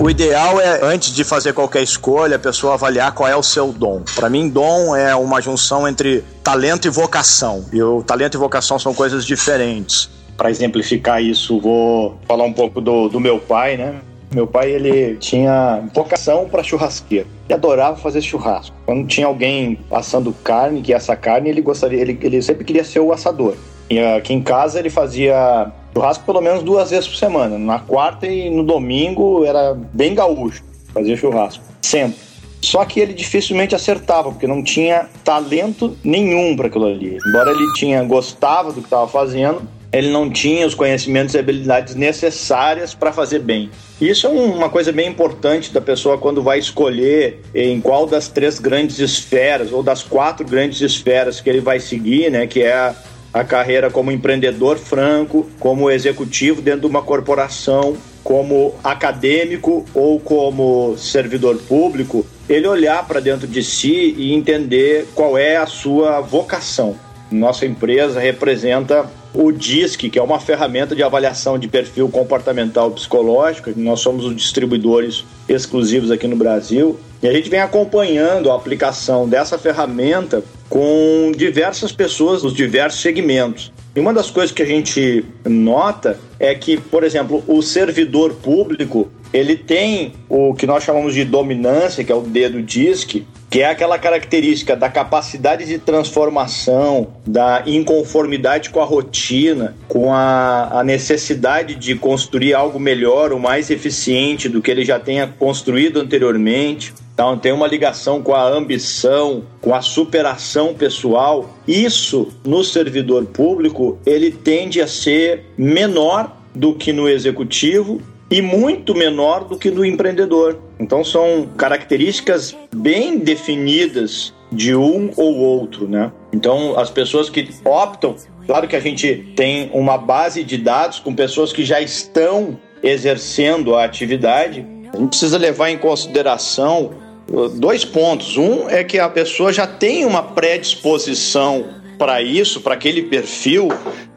O 0.01 0.09
ideal 0.09 0.61
é, 0.61 0.81
antes 0.85 1.13
de 1.13 1.25
fazer 1.25 1.53
qualquer 1.53 1.83
escolha, 1.83 2.37
a 2.37 2.39
pessoa 2.39 2.75
avaliar 2.75 3.11
qual 3.13 3.29
é 3.29 3.35
o 3.35 3.43
seu 3.43 3.73
dom. 3.73 4.03
Para 4.15 4.31
mim, 4.31 4.49
dom 4.49 4.95
é 4.95 5.13
uma 5.17 5.41
junção 5.41 5.89
entre 5.89 6.23
talento 6.43 6.87
e 6.87 6.91
vocação. 6.91 7.65
E 7.73 7.83
o 7.83 8.01
talento 8.05 8.37
e 8.37 8.39
vocação 8.39 8.79
são 8.79 8.95
coisas 8.95 9.27
diferentes. 9.27 10.09
Para 10.37 10.53
exemplificar 10.53 11.21
isso, 11.21 11.61
vou 11.61 12.17
falar 12.29 12.45
um 12.45 12.53
pouco 12.53 12.81
do, 12.81 13.09
do 13.09 13.19
meu 13.19 13.41
pai, 13.41 13.77
né? 13.77 13.97
Meu 14.33 14.47
pai 14.47 14.71
ele 14.71 15.17
tinha 15.17 15.83
vocação 15.95 16.49
para 16.49 16.63
churrasqueiro. 16.63 17.27
Ele 17.47 17.55
adorava 17.55 17.97
fazer 17.97 18.21
churrasco. 18.21 18.77
Quando 18.85 19.07
tinha 19.07 19.27
alguém 19.27 19.79
assando 19.91 20.33
carne, 20.45 20.83
que 20.83 20.93
essa 20.93 21.17
carne, 21.17 21.49
ele 21.49 21.63
gostaria, 21.63 22.01
ele, 22.01 22.19
ele 22.21 22.43
sempre 22.43 22.65
queria 22.65 22.85
ser 22.85 23.01
o 23.01 23.13
assador. 23.13 23.55
E 23.89 23.99
aqui 23.99 24.35
em 24.35 24.43
casa 24.43 24.79
ele 24.79 24.91
fazia 24.91 25.73
churrasco 25.95 26.25
pelo 26.25 26.43
menos 26.43 26.63
duas 26.63 26.91
vezes 26.91 27.09
por 27.09 27.17
semana. 27.17 27.59
Na 27.59 27.79
quarta 27.79 28.27
e 28.27 28.51
no 28.51 28.63
domingo 28.63 29.45
era 29.45 29.75
bem 29.75 30.15
gaúcho, 30.15 30.63
fazia 30.93 31.17
churrasco. 31.17 31.65
Sempre. 31.81 32.29
Só 32.61 32.85
que 32.85 33.01
ele 33.01 33.15
dificilmente 33.15 33.75
acertava, 33.75 34.31
porque 34.31 34.47
não 34.47 34.63
tinha 34.63 35.09
talento 35.25 35.97
nenhum 36.03 36.57
para 36.57 36.67
aquilo 36.67 36.87
ali. 36.87 37.17
Embora 37.27 37.51
ele 37.53 37.73
tinha 37.75 38.03
gostava 38.03 38.73
do 38.73 38.81
que 38.81 38.87
estava 38.87 39.07
fazendo, 39.07 39.63
ele 39.93 40.11
não 40.11 40.31
tinha 40.31 40.67
os 40.67 40.75
conhecimentos 40.75 41.35
e 41.35 41.39
habilidades 41.39 41.95
necessárias 41.95 42.95
para 42.95 43.13
fazer 43.13 43.39
bem. 43.39 43.71
Isso 44.01 44.27
é 44.27 44.31
uma 44.31 44.69
coisa 44.69 44.93
bem 44.93 45.09
importante 45.09 45.73
da 45.73 45.81
pessoa 45.81 46.19
quando 46.19 46.43
vai 46.43 46.59
escolher 46.59 47.41
em 47.55 47.81
qual 47.81 48.07
das 48.07 48.29
três 48.29 48.59
grandes 48.59 48.99
esferas 48.99 49.73
ou 49.73 49.83
das 49.83 50.03
quatro 50.03 50.47
grandes 50.47 50.81
esferas 50.81 51.41
que 51.41 51.49
ele 51.49 51.61
vai 51.61 51.81
seguir, 51.81 52.31
né, 52.31 52.47
que 52.47 52.63
é 52.63 52.73
a, 52.73 52.95
a 53.33 53.45
carreira 53.45 53.91
como 53.91 54.13
empreendedor 54.13 54.79
franco, 54.79 55.49
como 55.59 55.91
executivo 55.91 56.61
dentro 56.61 56.83
de 56.83 56.87
uma 56.87 57.03
corporação, 57.03 57.97
como 58.23 58.75
acadêmico 58.85 59.87
ou 59.95 60.21
como 60.21 60.97
servidor 60.99 61.57
público, 61.63 62.27
ele 62.47 62.67
olhar 62.67 63.07
para 63.07 63.21
dentro 63.21 63.47
de 63.47 63.63
si 63.63 64.15
e 64.19 64.35
entender 64.35 65.07
qual 65.15 65.39
é 65.39 65.57
a 65.57 65.67
sua 65.67 66.21
vocação. 66.21 66.95
Nossa 67.31 67.67
empresa 67.67 68.21
representa 68.21 69.09
o 69.35 69.53
DISC, 69.53 70.09
que 70.11 70.19
é 70.19 70.23
uma 70.23 70.41
ferramenta 70.41 70.95
de 70.95 71.03
avaliação 71.03 71.59
de 71.59 71.69
perfil 71.69 72.09
comportamental 72.09 72.91
psicológico, 72.91 73.71
nós 73.77 74.01
somos 74.01 74.25
os 74.25 74.35
distribuidores 74.35 75.25
exclusivos 75.49 76.11
aqui 76.11 76.27
no 76.27 76.37
Brasil, 76.37 76.99
e 77.23 77.29
a 77.29 77.33
gente 77.33 77.51
vem 77.51 77.61
acompanhando 77.61 78.51
a 78.51 78.55
aplicação 78.55 79.29
dessa 79.29 79.59
ferramenta 79.59 80.43
com 80.69 81.33
diversas 81.37 81.93
pessoas 81.93 82.43
nos 82.43 82.55
diversos 82.55 83.01
segmentos. 83.01 83.73
E 83.95 84.01
uma 84.01 84.13
das 84.13 84.31
coisas 84.31 84.53
que 84.53 84.63
a 84.63 84.67
gente 84.67 85.25
nota 85.45 86.21
é 86.39 86.55
que, 86.55 86.77
por 86.77 87.03
exemplo, 87.03 87.43
o 87.49 87.61
servidor 87.63 88.35
público 88.35 89.11
ele 89.33 89.57
tem 89.57 90.13
o 90.29 90.55
que 90.55 90.67
nós 90.67 90.85
chamamos 90.85 91.15
de 91.15 91.25
dominância, 91.25 92.03
que 92.03 92.13
é 92.13 92.15
o 92.15 92.23
dedo 92.23 92.63
DISC, 92.63 93.27
que 93.51 93.61
é 93.61 93.71
aquela 93.71 93.99
característica 93.99 94.77
da 94.77 94.91
capacidade 94.91 95.65
de 95.65 95.79
transformação, 95.79 97.09
da 97.27 97.63
inconformidade 97.67 98.69
com 98.71 98.81
a 98.81 98.85
rotina, 98.85 99.75
com 99.89 100.13
a, 100.13 100.81
a, 100.81 100.85
necessidade 100.85 101.75
de 101.75 101.95
construir 101.95 102.53
algo 102.53 102.79
melhor 102.79 103.33
ou 103.33 103.39
mais 103.39 103.71
eficiente 103.71 104.49
do 104.49 104.61
que 104.61 104.71
ele 104.71 104.85
já 104.85 105.01
tenha 105.01 105.27
construído 105.27 105.99
anteriormente. 105.99 106.93
Então, 107.15 107.39
tem 107.39 107.51
uma 107.51 107.67
ligação 107.67 108.23
com 108.23 108.35
a 108.35 108.47
ambição, 108.47 109.43
com 109.61 109.75
a 109.75 109.81
superação 109.81 110.75
pessoal. 110.75 111.57
Isso, 111.67 112.29
no 112.45 112.63
servidor 112.63 113.25
público, 113.27 113.99
ele 114.07 114.31
tende 114.31 114.81
a 114.81 114.87
ser 114.87 115.47
menor 115.57 116.37
do 116.55 116.75
que 116.75 116.93
no 116.93 117.09
executivo 117.09 118.01
e 118.31 118.43
muito 118.43 118.95
menor 118.95 119.45
do 119.45 119.57
que 119.57 119.71
no 119.71 119.85
empreendedor. 119.85 120.59
Então 120.79 121.03
são 121.03 121.49
características 121.57 122.57
bem 122.75 123.19
definidas 123.19 124.33
de 124.53 124.75
um 124.75 125.11
ou 125.17 125.37
outro, 125.37 125.89
né? 125.89 126.13
Então 126.33 126.79
as 126.79 126.91
pessoas 126.91 127.29
que 127.29 127.49
optam, 127.65 128.17
claro 128.47 128.69
que 128.69 128.77
a 128.77 128.81
gente 128.81 129.33
tem 129.37 129.71
uma 129.73 129.99
base 129.99 130.43
de 130.45 130.57
dados 130.57 130.99
com 130.99 131.15
pessoas 131.15 131.53
que 131.53 131.65
já 131.65 131.81
estão 131.81 132.59
exercendo 132.83 133.75
a 133.75 133.85
atividade. 133.85 134.65
A 134.93 134.97
gente 134.97 135.11
precisa 135.11 135.37
levar 135.37 135.71
em 135.71 135.79
consideração 135.79 136.93
uh, 137.31 137.49
dois 137.49 137.85
pontos. 137.85 138.37
Um 138.37 138.69
é 138.69 138.85
que 138.85 138.99
a 138.99 139.09
pessoa 139.09 139.53
já 139.53 139.67
tem 139.67 140.05
uma 140.05 140.23
predisposição 140.23 141.79
para 141.99 142.23
isso, 142.23 142.61
para 142.61 142.75
aquele 142.75 143.03
perfil, 143.03 143.69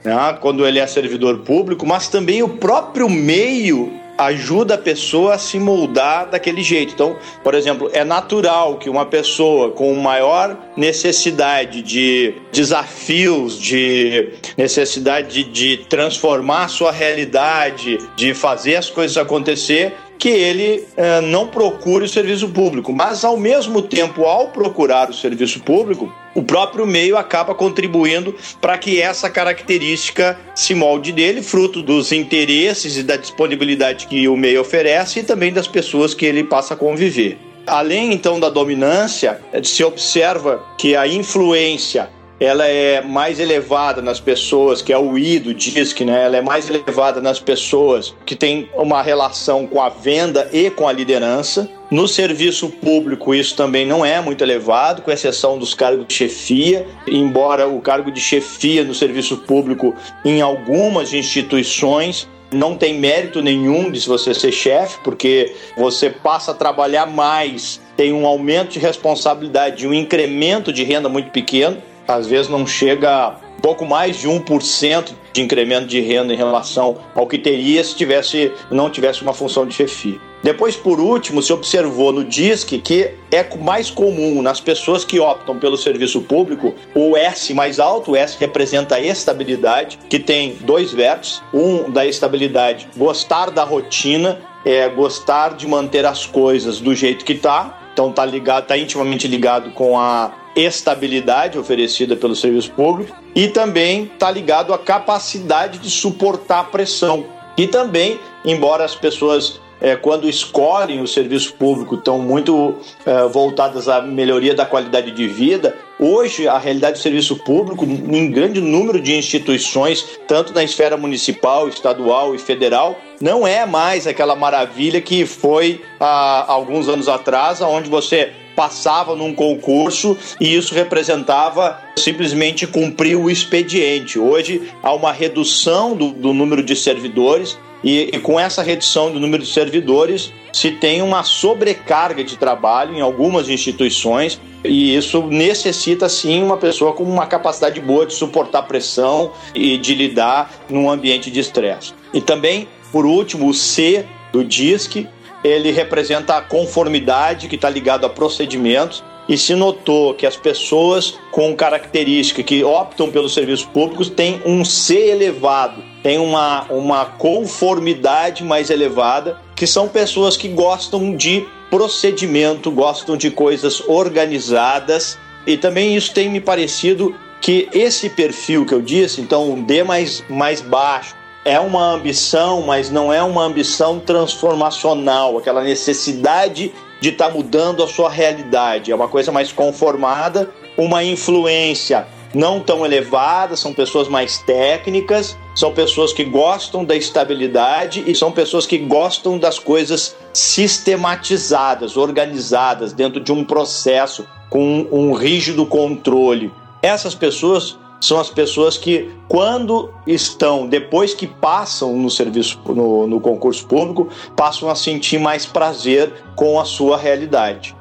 né, 0.03 0.37
quando 0.41 0.65
ele 0.65 0.79
é 0.79 0.87
servidor 0.87 1.39
público, 1.39 1.85
mas 1.85 2.07
também 2.07 2.43
o 2.43 2.49
próprio 2.49 3.09
meio 3.09 4.01
ajuda 4.17 4.75
a 4.75 4.77
pessoa 4.77 5.35
a 5.35 5.37
se 5.37 5.59
moldar 5.59 6.29
daquele 6.29 6.61
jeito. 6.61 6.93
Então, 6.93 7.15
por 7.43 7.53
exemplo, 7.53 7.89
é 7.93 8.03
natural 8.03 8.77
que 8.77 8.89
uma 8.89 9.05
pessoa 9.05 9.71
com 9.71 9.93
maior 9.95 10.57
necessidade 10.77 11.81
de 11.81 12.35
desafios, 12.51 13.59
de 13.59 14.33
necessidade 14.57 15.43
de, 15.43 15.77
de 15.77 15.77
transformar 15.85 16.67
sua 16.67 16.91
realidade, 16.91 17.97
de 18.15 18.33
fazer 18.33 18.75
as 18.75 18.89
coisas 18.89 19.17
acontecer, 19.17 19.93
que 20.21 20.29
ele 20.29 20.87
eh, 20.95 21.19
não 21.19 21.47
procure 21.47 22.05
o 22.05 22.07
serviço 22.07 22.47
público. 22.47 22.93
Mas, 22.93 23.25
ao 23.25 23.35
mesmo 23.35 23.81
tempo, 23.81 24.25
ao 24.25 24.49
procurar 24.49 25.09
o 25.09 25.13
serviço 25.15 25.59
público, 25.61 26.13
o 26.35 26.43
próprio 26.43 26.85
meio 26.85 27.17
acaba 27.17 27.55
contribuindo 27.55 28.35
para 28.61 28.77
que 28.77 29.01
essa 29.01 29.31
característica 29.31 30.39
se 30.53 30.75
molde 30.75 31.11
dele, 31.11 31.41
fruto 31.41 31.81
dos 31.81 32.11
interesses 32.11 32.97
e 32.97 33.01
da 33.01 33.15
disponibilidade 33.15 34.05
que 34.05 34.27
o 34.27 34.37
meio 34.37 34.61
oferece 34.61 35.21
e 35.21 35.23
também 35.23 35.51
das 35.51 35.67
pessoas 35.67 36.13
que 36.13 36.27
ele 36.27 36.43
passa 36.43 36.75
a 36.75 36.77
conviver. 36.77 37.39
Além 37.65 38.13
então 38.13 38.39
da 38.39 38.49
dominância, 38.49 39.41
se 39.63 39.83
observa 39.83 40.63
que 40.77 40.95
a 40.95 41.07
influência 41.07 42.11
ela 42.41 42.65
é 42.67 43.01
mais 43.01 43.39
elevada 43.39 44.01
nas 44.01 44.19
pessoas, 44.19 44.81
que 44.81 44.91
é 44.91 44.97
o 44.97 45.15
I 45.15 45.37
do 45.37 45.53
DISC, 45.53 46.03
né? 46.03 46.25
Ela 46.25 46.37
é 46.37 46.41
mais 46.41 46.67
elevada 46.67 47.21
nas 47.21 47.39
pessoas 47.39 48.15
que 48.25 48.35
têm 48.35 48.67
uma 48.73 49.03
relação 49.03 49.67
com 49.67 49.79
a 49.79 49.89
venda 49.89 50.49
e 50.51 50.71
com 50.71 50.87
a 50.87 50.91
liderança. 50.91 51.69
No 51.91 52.07
serviço 52.07 52.67
público, 52.67 53.35
isso 53.35 53.55
também 53.55 53.85
não 53.85 54.03
é 54.03 54.19
muito 54.19 54.43
elevado, 54.43 55.03
com 55.03 55.11
exceção 55.11 55.59
dos 55.59 55.75
cargos 55.75 56.07
de 56.07 56.15
chefia, 56.15 56.87
embora 57.07 57.67
o 57.67 57.79
cargo 57.79 58.09
de 58.09 58.19
chefia 58.19 58.83
no 58.83 58.95
serviço 58.95 59.37
público, 59.37 59.95
em 60.25 60.41
algumas 60.41 61.13
instituições, 61.13 62.27
não 62.51 62.75
tem 62.75 62.97
mérito 62.97 63.39
nenhum 63.43 63.91
de 63.91 63.99
você 64.07 64.33
ser 64.33 64.51
chefe, 64.51 64.97
porque 65.03 65.53
você 65.77 66.09
passa 66.09 66.51
a 66.51 66.55
trabalhar 66.55 67.05
mais, 67.05 67.79
tem 67.95 68.11
um 68.11 68.25
aumento 68.25 68.71
de 68.71 68.79
responsabilidade, 68.79 69.87
um 69.87 69.93
incremento 69.93 70.73
de 70.73 70.83
renda 70.83 71.07
muito 71.07 71.29
pequeno 71.29 71.90
às 72.15 72.27
vezes 72.27 72.49
não 72.49 72.65
chega 72.65 73.35
pouco 73.61 73.85
mais 73.85 74.19
de 74.19 74.27
1% 74.27 75.13
de 75.33 75.41
incremento 75.41 75.87
de 75.87 76.01
renda 76.01 76.33
em 76.33 76.37
relação 76.37 76.97
ao 77.15 77.27
que 77.27 77.37
teria 77.37 77.83
se 77.83 77.95
tivesse, 77.95 78.51
não 78.69 78.89
tivesse 78.89 79.21
uma 79.21 79.33
função 79.33 79.65
de 79.65 79.73
chefia. 79.73 80.19
Depois, 80.43 80.75
por 80.75 80.99
último, 80.99 81.41
se 81.41 81.53
observou 81.53 82.11
no 82.11 82.23
DISC 82.23 82.79
que 82.79 83.11
é 83.31 83.47
mais 83.57 83.91
comum 83.91 84.41
nas 84.41 84.59
pessoas 84.59 85.05
que 85.05 85.19
optam 85.19 85.59
pelo 85.59 85.77
serviço 85.77 86.21
público 86.21 86.73
o 86.95 87.15
S 87.15 87.53
mais 87.53 87.79
alto, 87.79 88.11
o 88.11 88.15
S 88.15 88.35
representa 88.39 88.95
a 88.95 88.99
estabilidade, 88.99 89.99
que 90.09 90.17
tem 90.17 90.55
dois 90.61 90.91
vértices. 90.91 91.43
Um 91.53 91.91
da 91.91 92.07
estabilidade, 92.07 92.87
gostar 92.97 93.51
da 93.51 93.63
rotina, 93.63 94.39
é 94.65 94.89
gostar 94.89 95.55
de 95.55 95.67
manter 95.67 96.05
as 96.05 96.25
coisas 96.25 96.79
do 96.79 96.95
jeito 96.95 97.23
que 97.23 97.35
tá. 97.35 97.77
Então 97.93 98.11
tá 98.11 98.25
ligado, 98.25 98.65
tá 98.65 98.77
intimamente 98.77 99.27
ligado 99.27 99.71
com 99.71 99.99
a 99.99 100.31
estabilidade 100.55 101.57
oferecida 101.57 102.15
pelo 102.15 102.35
serviço 102.35 102.71
público 102.71 103.15
e 103.35 103.47
também 103.47 104.03
está 104.03 104.29
ligado 104.29 104.73
à 104.73 104.77
capacidade 104.77 105.79
de 105.79 105.89
suportar 105.89 106.69
pressão. 106.71 107.25
E 107.57 107.67
também, 107.67 108.19
embora 108.45 108.83
as 108.83 108.95
pessoas 108.95 109.59
é, 109.81 109.95
quando 109.95 110.29
escolhem 110.29 111.01
o 111.01 111.07
serviço 111.07 111.53
público, 111.55 111.95
estão 111.95 112.19
muito 112.19 112.77
é, 113.03 113.27
voltadas 113.27 113.89
à 113.89 113.99
melhoria 113.99 114.53
da 114.53 114.65
qualidade 114.65 115.09
de 115.09 115.27
vida. 115.27 115.75
Hoje, 115.99 116.47
a 116.47 116.59
realidade 116.59 116.99
do 116.99 117.01
serviço 117.01 117.35
público, 117.43 117.83
em 117.83 118.29
grande 118.29 118.61
número 118.61 119.01
de 119.01 119.15
instituições, 119.15 120.05
tanto 120.27 120.53
na 120.53 120.63
esfera 120.63 120.95
municipal, 120.95 121.67
estadual 121.67 122.35
e 122.35 122.37
federal, 122.37 122.95
não 123.19 123.45
é 123.45 123.65
mais 123.65 124.05
aquela 124.05 124.35
maravilha 124.35 125.01
que 125.01 125.25
foi 125.25 125.81
há 125.99 126.51
alguns 126.51 126.87
anos 126.87 127.09
atrás, 127.09 127.59
onde 127.61 127.89
você 127.89 128.31
passava 128.55 129.15
num 129.15 129.33
concurso 129.33 130.17
e 130.39 130.55
isso 130.55 130.73
representava 130.73 131.79
simplesmente 131.97 132.67
cumprir 132.67 133.15
o 133.15 133.29
expediente. 133.29 134.19
Hoje 134.19 134.69
há 134.81 134.93
uma 134.93 135.11
redução 135.11 135.95
do, 135.95 136.11
do 136.11 136.33
número 136.33 136.63
de 136.63 136.75
servidores 136.75 137.57
e, 137.83 138.09
e, 138.13 138.19
com 138.19 138.39
essa 138.39 138.61
redução 138.61 139.11
do 139.11 139.19
número 139.19 139.41
de 139.41 139.51
servidores, 139.51 140.31
se 140.53 140.71
tem 140.71 141.01
uma 141.01 141.23
sobrecarga 141.23 142.23
de 142.23 142.37
trabalho 142.37 142.95
em 142.95 143.01
algumas 143.01 143.49
instituições, 143.49 144.39
e 144.63 144.95
isso 144.95 145.23
necessita 145.23 146.07
sim 146.07 146.43
uma 146.43 146.57
pessoa 146.57 146.93
com 146.93 147.03
uma 147.03 147.25
capacidade 147.25 147.81
boa 147.81 148.05
de 148.05 148.13
suportar 148.13 148.63
pressão 148.63 149.31
e 149.55 149.77
de 149.77 149.95
lidar 149.95 150.53
num 150.69 150.91
ambiente 150.91 151.31
de 151.31 151.39
estresse. 151.39 151.93
E 152.13 152.21
também, 152.21 152.67
por 152.91 153.05
último, 153.05 153.47
o 153.47 153.53
C 153.53 154.05
do 154.31 154.43
DISC, 154.43 155.07
ele 155.43 155.71
representa 155.71 156.37
a 156.37 156.41
conformidade 156.41 157.47
que 157.47 157.55
está 157.55 157.69
ligado 157.69 158.05
a 158.05 158.09
procedimentos. 158.09 159.03
E 159.29 159.37
se 159.37 159.55
notou 159.55 160.13
que 160.13 160.25
as 160.25 160.35
pessoas 160.35 161.17
com 161.31 161.55
característica 161.55 162.43
que 162.43 162.63
optam 162.63 163.09
pelos 163.09 163.33
serviços 163.33 163.65
públicos 163.65 164.09
têm 164.09 164.41
um 164.45 164.65
C 164.65 165.09
elevado, 165.09 165.81
têm 166.03 166.17
uma, 166.17 166.63
uma 166.69 167.05
conformidade 167.05 168.43
mais 168.43 168.69
elevada, 168.69 169.37
que 169.55 169.67
são 169.67 169.87
pessoas 169.87 170.35
que 170.35 170.49
gostam 170.49 171.15
de 171.15 171.45
procedimento, 171.69 172.71
gostam 172.71 173.15
de 173.15 173.31
coisas 173.31 173.81
organizadas, 173.87 175.17
e 175.47 175.55
também 175.55 175.95
isso 175.95 176.13
tem 176.13 176.27
me 176.27 176.41
parecido 176.41 177.15
que 177.39 177.69
esse 177.73 178.09
perfil 178.09 178.65
que 178.65 178.73
eu 178.73 178.81
disse, 178.81 179.21
então 179.21 179.51
um 179.51 179.63
D 179.63 179.83
mais, 179.83 180.23
mais 180.29 180.61
baixo, 180.61 181.15
é 181.43 181.59
uma 181.59 181.93
ambição, 181.93 182.61
mas 182.61 182.89
não 182.89 183.11
é 183.11 183.21
uma 183.23 183.43
ambição 183.43 183.99
transformacional, 183.99 185.37
aquela 185.37 185.63
necessidade 185.63 186.71
de 186.99 187.09
estar 187.09 187.29
tá 187.29 187.33
mudando 187.33 187.83
a 187.83 187.87
sua 187.87 188.09
realidade. 188.09 188.91
É 188.91 188.95
uma 188.95 189.07
coisa 189.07 189.31
mais 189.31 189.51
conformada, 189.51 190.49
uma 190.77 191.03
influência 191.03 192.07
não 192.33 192.59
tão 192.59 192.85
elevada, 192.85 193.57
são 193.57 193.73
pessoas 193.73 194.07
mais 194.07 194.37
técnicas, 194.37 195.37
são 195.53 195.73
pessoas 195.73 196.13
que 196.13 196.23
gostam 196.23 196.85
da 196.85 196.95
estabilidade 196.95 198.03
e 198.07 198.15
são 198.15 198.31
pessoas 198.31 198.65
que 198.65 198.77
gostam 198.77 199.37
das 199.37 199.59
coisas 199.59 200.15
sistematizadas, 200.33 201.97
organizadas 201.97 202.93
dentro 202.93 203.19
de 203.19 203.33
um 203.33 203.43
processo 203.43 204.25
com 204.49 204.87
um 204.91 205.11
rígido 205.11 205.65
controle. 205.65 206.51
Essas 206.81 207.13
pessoas 207.13 207.77
são 208.01 208.19
as 208.19 208.29
pessoas 208.29 208.77
que, 208.77 209.11
quando 209.29 209.93
estão, 210.05 210.67
depois 210.67 211.13
que 211.13 211.27
passam 211.27 211.95
no 211.95 212.09
serviço, 212.09 212.59
no, 212.65 213.07
no 213.07 213.21
concurso 213.21 213.65
público, 213.65 214.09
passam 214.35 214.69
a 214.69 214.75
sentir 214.75 215.19
mais 215.19 215.45
prazer 215.45 216.11
com 216.35 216.59
a 216.59 216.65
sua 216.65 216.97
realidade. 216.97 217.75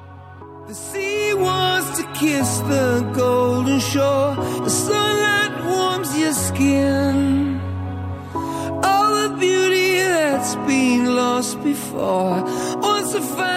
The 0.69 0.75
sea 0.75 1.35
wants 1.35 1.99
to 1.99 2.07
kiss 2.12 2.61
the 2.69 3.03
golden 3.12 3.81
shore. 3.81 4.37
The 4.62 4.71
sunlight 4.71 5.65
warms 5.67 6.17
your 6.17 6.33
skin. 6.33 7.50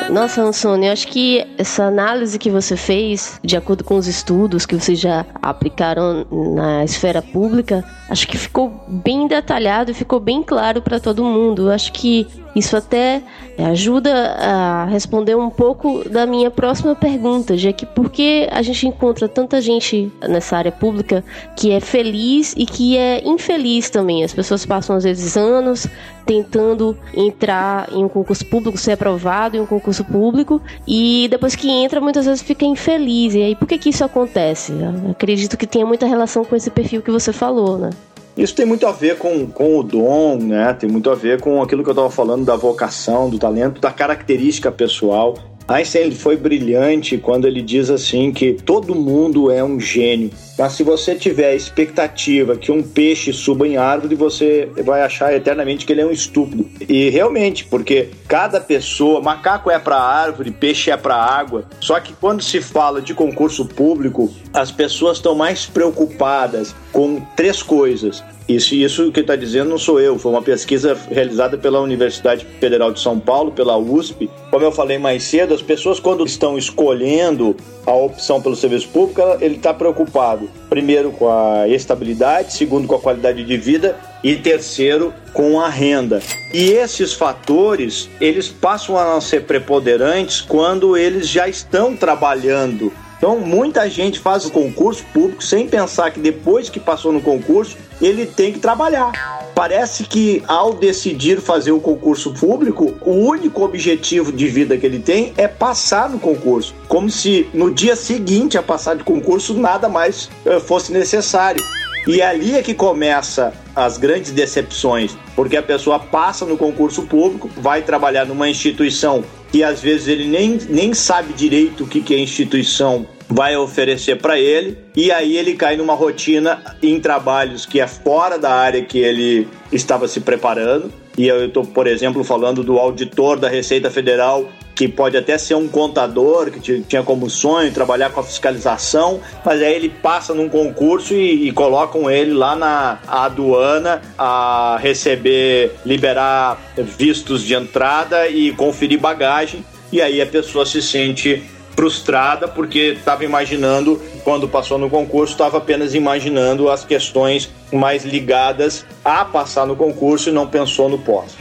Nossa, 0.10 0.42
Ansone, 0.42 0.88
eu 0.88 0.94
acho 0.94 1.08
que 1.08 1.46
essa 1.58 1.86
análise 1.86 2.38
que 2.38 2.50
você 2.50 2.78
fez, 2.78 3.40
de 3.44 3.58
acordo 3.58 3.84
com 3.84 3.96
os 3.96 4.08
estudos 4.08 4.66
que 4.66 4.76
vocês 4.76 5.00
já 5.00 5.26
aplicaram 5.42 6.26
na 6.56 6.84
esfera 6.84 7.22
pública, 7.22 7.84
acho 8.10 8.28
que 8.28 8.38
ficou 8.38 8.84
bem 8.88 9.28
detalhado 9.28 9.92
e 9.92 9.94
ficou 9.94 10.20
bem 10.20 10.44
claro 10.44 10.82
para 10.82 11.00
todo 11.00 11.24
mundo. 11.24 11.64
Eu 11.64 11.72
acho 11.72 11.92
que 11.94 12.28
isso 12.56 12.78
até 12.78 13.22
ajuda 13.58 14.12
a 14.12 14.86
responder 14.86 15.36
um 15.36 15.50
pouco 15.50 16.08
da 16.08 16.26
minha 16.26 16.50
próxima 16.50 16.96
pergunta, 16.96 17.58
já 17.58 17.72
que 17.72 17.86
por 17.86 18.10
que 18.10 18.48
a 18.52 18.62
gente 18.62 18.88
encontra 18.88 19.28
tanta 19.28 19.62
gente 19.62 20.12
nessa 20.28 20.58
área 20.58 20.72
pública 20.72 21.24
que 21.56 21.72
é 21.72 21.80
feliz 21.80 22.54
e 22.58 22.66
que 22.66 22.98
é 22.98 23.24
infeliz 23.28 23.90
também. 23.90 24.24
As 24.24 24.34
pessoas 24.34 24.66
passam 24.66 24.96
às 24.96 25.04
vezes 25.04 25.38
anos 25.38 25.88
tentando 26.26 26.98
entrar 27.14 27.92
em 27.92 28.04
um 28.04 28.10
concurso 28.10 28.46
público, 28.46 28.78
ser 28.78 28.94
aprovado 28.94 29.58
em 29.58 29.60
um 29.60 29.66
concurso 29.66 30.04
público 30.06 30.62
e 30.88 31.28
depois 31.30 31.56
que 31.56 31.70
entra 31.70 32.00
muitas 32.00 32.26
vezes 32.26 32.42
fica 32.42 32.66
infeliz. 32.66 33.36
E 33.36 33.42
aí 33.42 33.56
por 33.56 33.68
que 33.68 33.78
que 33.78 33.90
isso 33.90 34.04
acontece? 34.04 34.72
Eu 34.72 35.12
acredito 35.12 35.58
que 35.58 35.68
tenha 35.68 35.86
muita 35.86 36.06
relação 36.06 36.46
com 36.46 36.56
esse 36.56 36.70
perfil 36.70 37.02
que 37.02 37.12
você 37.12 37.34
falou, 37.34 37.78
né? 37.78 37.90
Isso 38.36 38.56
tem 38.56 38.66
muito 38.66 38.88
a 38.88 38.92
ver 38.92 39.18
com, 39.18 39.46
com 39.46 39.78
o 39.78 39.84
dom, 39.84 40.38
né? 40.38 40.74
Tem 40.74 40.90
muito 40.90 41.10
a 41.10 41.16
ver 41.16 41.40
com 41.40 41.62
aquilo 41.62 41.84
que 41.84 41.90
eu 41.90 41.94
estava 41.94 42.10
falando 42.10 42.44
da 42.44 42.56
vocação, 42.56 43.30
do 43.30 43.38
talento, 43.38 43.80
da 43.80 43.92
característica 43.92 44.72
pessoal. 44.72 45.36
Einstein 45.68 46.12
foi 46.12 46.36
brilhante 46.36 47.18
quando 47.18 47.48
ele 47.48 47.62
diz 47.62 47.90
assim 47.90 48.32
que 48.32 48.54
todo 48.54 48.96
mundo 48.96 49.52
é 49.52 49.64
um 49.64 49.80
gênio. 49.80 50.32
Mas 50.58 50.74
se 50.74 50.84
você 50.84 51.16
tiver 51.16 51.50
a 51.50 51.56
expectativa 51.56 52.56
que 52.56 52.72
um 52.72 52.84
peixe 52.84 53.34
suba 53.34 53.68
em 53.68 53.78
árvore, 53.78 54.16
você 54.16 54.70
vai 54.84 55.02
achar 55.02 55.34
eternamente 55.34 55.86
que 55.86 55.92
ele 55.92 56.02
é 56.02 56.06
um 56.06 56.12
estúpido. 56.12 56.70
E 56.88 57.10
realmente, 57.10 57.66
porque 57.66 58.10
cada 58.28 58.62
pessoa, 58.62 59.22
macaco 59.22 59.72
é 59.72 59.80
para 59.80 59.98
árvore, 59.98 60.52
peixe 60.52 60.92
é 60.92 60.98
para 60.98 61.16
água. 61.16 61.66
Só 61.80 62.00
que 62.00 62.14
quando 62.14 62.44
se 62.44 62.62
fala 62.62 63.02
de 63.02 63.14
concurso 63.14 63.66
público, 63.66 64.32
as 64.54 64.72
pessoas 64.72 65.18
estão 65.18 65.34
mais 65.34 65.66
preocupadas 65.66 66.76
com 66.92 67.20
três 67.36 67.64
coisas: 67.64 68.24
isso, 68.48 68.76
isso 68.76 69.12
que 69.12 69.22
está 69.22 69.36
dizendo 69.36 69.70
não 69.70 69.78
sou 69.78 70.02
eu, 70.02 70.20
foi 70.20 70.32
uma 70.32 70.42
pesquisa 70.42 70.98
realizada 71.10 71.58
pela 71.58 71.80
Universidade 71.80 72.46
Federal 72.60 72.92
de 72.92 73.00
São 73.00 73.18
Paulo, 73.18 73.52
pela 73.52 73.78
USP. 73.78 74.30
Como 74.52 74.66
eu 74.66 74.72
falei 74.72 74.98
mais 74.98 75.24
cedo, 75.24 75.54
as 75.54 75.62
pessoas 75.62 76.00
quando 76.00 76.26
estão 76.26 76.58
escolhendo 76.58 77.56
a 77.86 77.94
opção 77.94 78.42
pelo 78.42 78.56
serviço 78.56 78.90
público, 78.90 79.22
ele 79.40 79.56
está 79.56 79.74
preocupado, 79.74 80.43
primeiro 80.70 81.12
com 81.12 81.30
a 81.30 81.68
estabilidade, 81.68 82.54
segundo 82.54 82.88
com 82.88 82.96
a 82.96 83.00
qualidade 83.00 83.44
de 83.44 83.58
vida 83.58 83.98
e 84.24 84.36
terceiro 84.36 85.14
com 85.34 85.60
a 85.60 85.70
renda. 85.70 86.22
E 86.54 86.72
esses 86.72 87.14
fatores, 87.14 88.10
eles 88.22 88.48
passam 88.48 88.98
a 88.98 89.06
não 89.06 89.20
ser 89.20 89.46
preponderantes 89.46 90.42
quando 90.42 90.96
eles 90.96 91.28
já 91.28 91.48
estão 91.48 91.96
trabalhando 91.96 92.92
então, 93.24 93.40
muita 93.40 93.90
gente 93.90 94.20
faz 94.20 94.44
o 94.44 94.52
concurso 94.52 95.06
público 95.14 95.42
sem 95.42 95.66
pensar 95.66 96.12
que 96.12 96.20
depois 96.20 96.70
que 96.70 96.78
passou 96.78 97.14
no 97.14 97.22
concurso, 97.22 97.78
ele 98.02 98.26
tem 98.26 98.52
que 98.52 98.60
trabalhar. 98.60 99.14
Parece 99.56 100.04
que 100.04 100.44
ao 100.46 100.74
decidir 100.74 101.40
fazer 101.40 101.72
o 101.72 101.80
concurso 101.80 102.34
público, 102.34 102.94
o 103.00 103.12
único 103.12 103.64
objetivo 103.64 104.30
de 104.30 104.46
vida 104.50 104.78
que 104.78 104.86
ele 104.86 105.00
tem 105.00 105.32
é 105.38 105.48
passar 105.48 106.10
no 106.10 106.20
concurso, 106.20 106.76
como 106.90 107.10
se 107.10 107.50
no 107.54 107.74
dia 107.74 107.96
seguinte 107.96 108.58
a 108.58 108.62
passar 108.62 108.98
de 108.98 109.06
concurso 109.06 109.54
nada 109.54 109.88
mais 109.88 110.30
eh, 110.46 110.60
fosse 110.60 110.92
necessário. 110.92 111.64
E 112.06 112.22
ali 112.22 112.58
é 112.58 112.62
que 112.62 112.74
começa 112.74 113.54
as 113.74 113.98
grandes 113.98 114.32
decepções, 114.32 115.16
porque 115.34 115.56
a 115.56 115.64
pessoa 115.64 115.98
passa 115.98 116.44
no 116.44 116.58
concurso 116.58 117.04
público, 117.04 117.50
vai 117.56 117.84
trabalhar 117.84 118.26
numa 118.26 118.50
instituição 118.50 119.24
que 119.54 119.64
às 119.64 119.80
vezes 119.80 120.08
ele 120.08 120.28
nem, 120.28 120.58
nem 120.68 120.94
sabe 120.96 121.32
direito 121.32 121.84
o 121.84 121.88
que, 121.88 122.02
que 122.02 122.16
é 122.16 122.20
instituição 122.20 123.08
vai 123.30 123.56
oferecer 123.56 124.18
para 124.18 124.40
ele 124.40 124.78
e 124.96 125.12
aí 125.12 125.38
ele 125.38 125.54
cai 125.54 125.76
numa 125.76 125.94
rotina 125.94 126.62
em 126.82 127.00
trabalhos 127.00 127.66
que 127.66 127.80
é 127.80 127.88
fora 127.88 128.38
da 128.38 128.52
área 128.52 128.84
que 128.84 129.00
ele 129.00 129.48
estava 129.72 130.08
se 130.08 130.20
preparando. 130.20 130.92
E 131.16 131.28
eu 131.28 131.46
estou, 131.46 131.64
por 131.64 131.86
exemplo, 131.86 132.24
falando 132.24 132.64
do 132.64 132.80
auditor 132.80 133.40
da 133.40 133.48
Receita 133.48 133.92
Federal 133.92 134.50
que 134.76 134.88
pode 134.88 135.16
até 135.16 135.38
ser 135.38 135.56
um 135.56 135.68
contador, 135.68 136.50
que 136.50 136.82
tinha 136.82 137.04
como 137.04 137.30
sonho 137.30 137.72
trabalhar 137.72 138.10
com 138.10 138.20
a 138.20 138.24
fiscalização, 138.24 139.20
mas 139.46 139.62
aí 139.62 139.74
ele 139.74 139.90
passa 139.90 140.34
num 140.34 140.50
concurso 140.50 141.14
e, 141.14 141.48
e 141.48 141.52
colocam 141.52 142.10
ele 142.10 142.34
lá 142.34 142.56
na 142.56 143.00
aduana 143.08 144.02
a 144.18 144.78
receber, 144.82 145.76
liberar 145.86 146.60
vistos 146.76 147.44
de 147.44 147.54
entrada 147.54 148.28
e 148.28 148.52
conferir 148.54 149.00
bagagem. 149.00 149.64
E 149.92 150.02
aí 150.02 150.20
a 150.20 150.26
pessoa 150.26 150.66
se 150.66 150.82
sente 150.82 151.44
frustrada 151.76 152.48
porque 152.48 152.96
estava 152.98 153.24
imaginando, 153.26 154.02
quando 154.24 154.48
passou 154.48 154.78
no 154.78 154.90
concurso, 154.90 155.34
estava 155.34 155.58
apenas 155.58 155.94
imaginando 155.94 156.70
as 156.70 156.86
questões 156.86 157.50
mais 157.72 158.04
ligadas 158.06 158.86
a 159.04 159.26
passar 159.26 159.66
no 159.66 159.76
concurso 159.76 160.30
e 160.30 160.32
não 160.32 160.48
pensou 160.48 160.88
no 160.88 161.00
pós. 161.00 161.36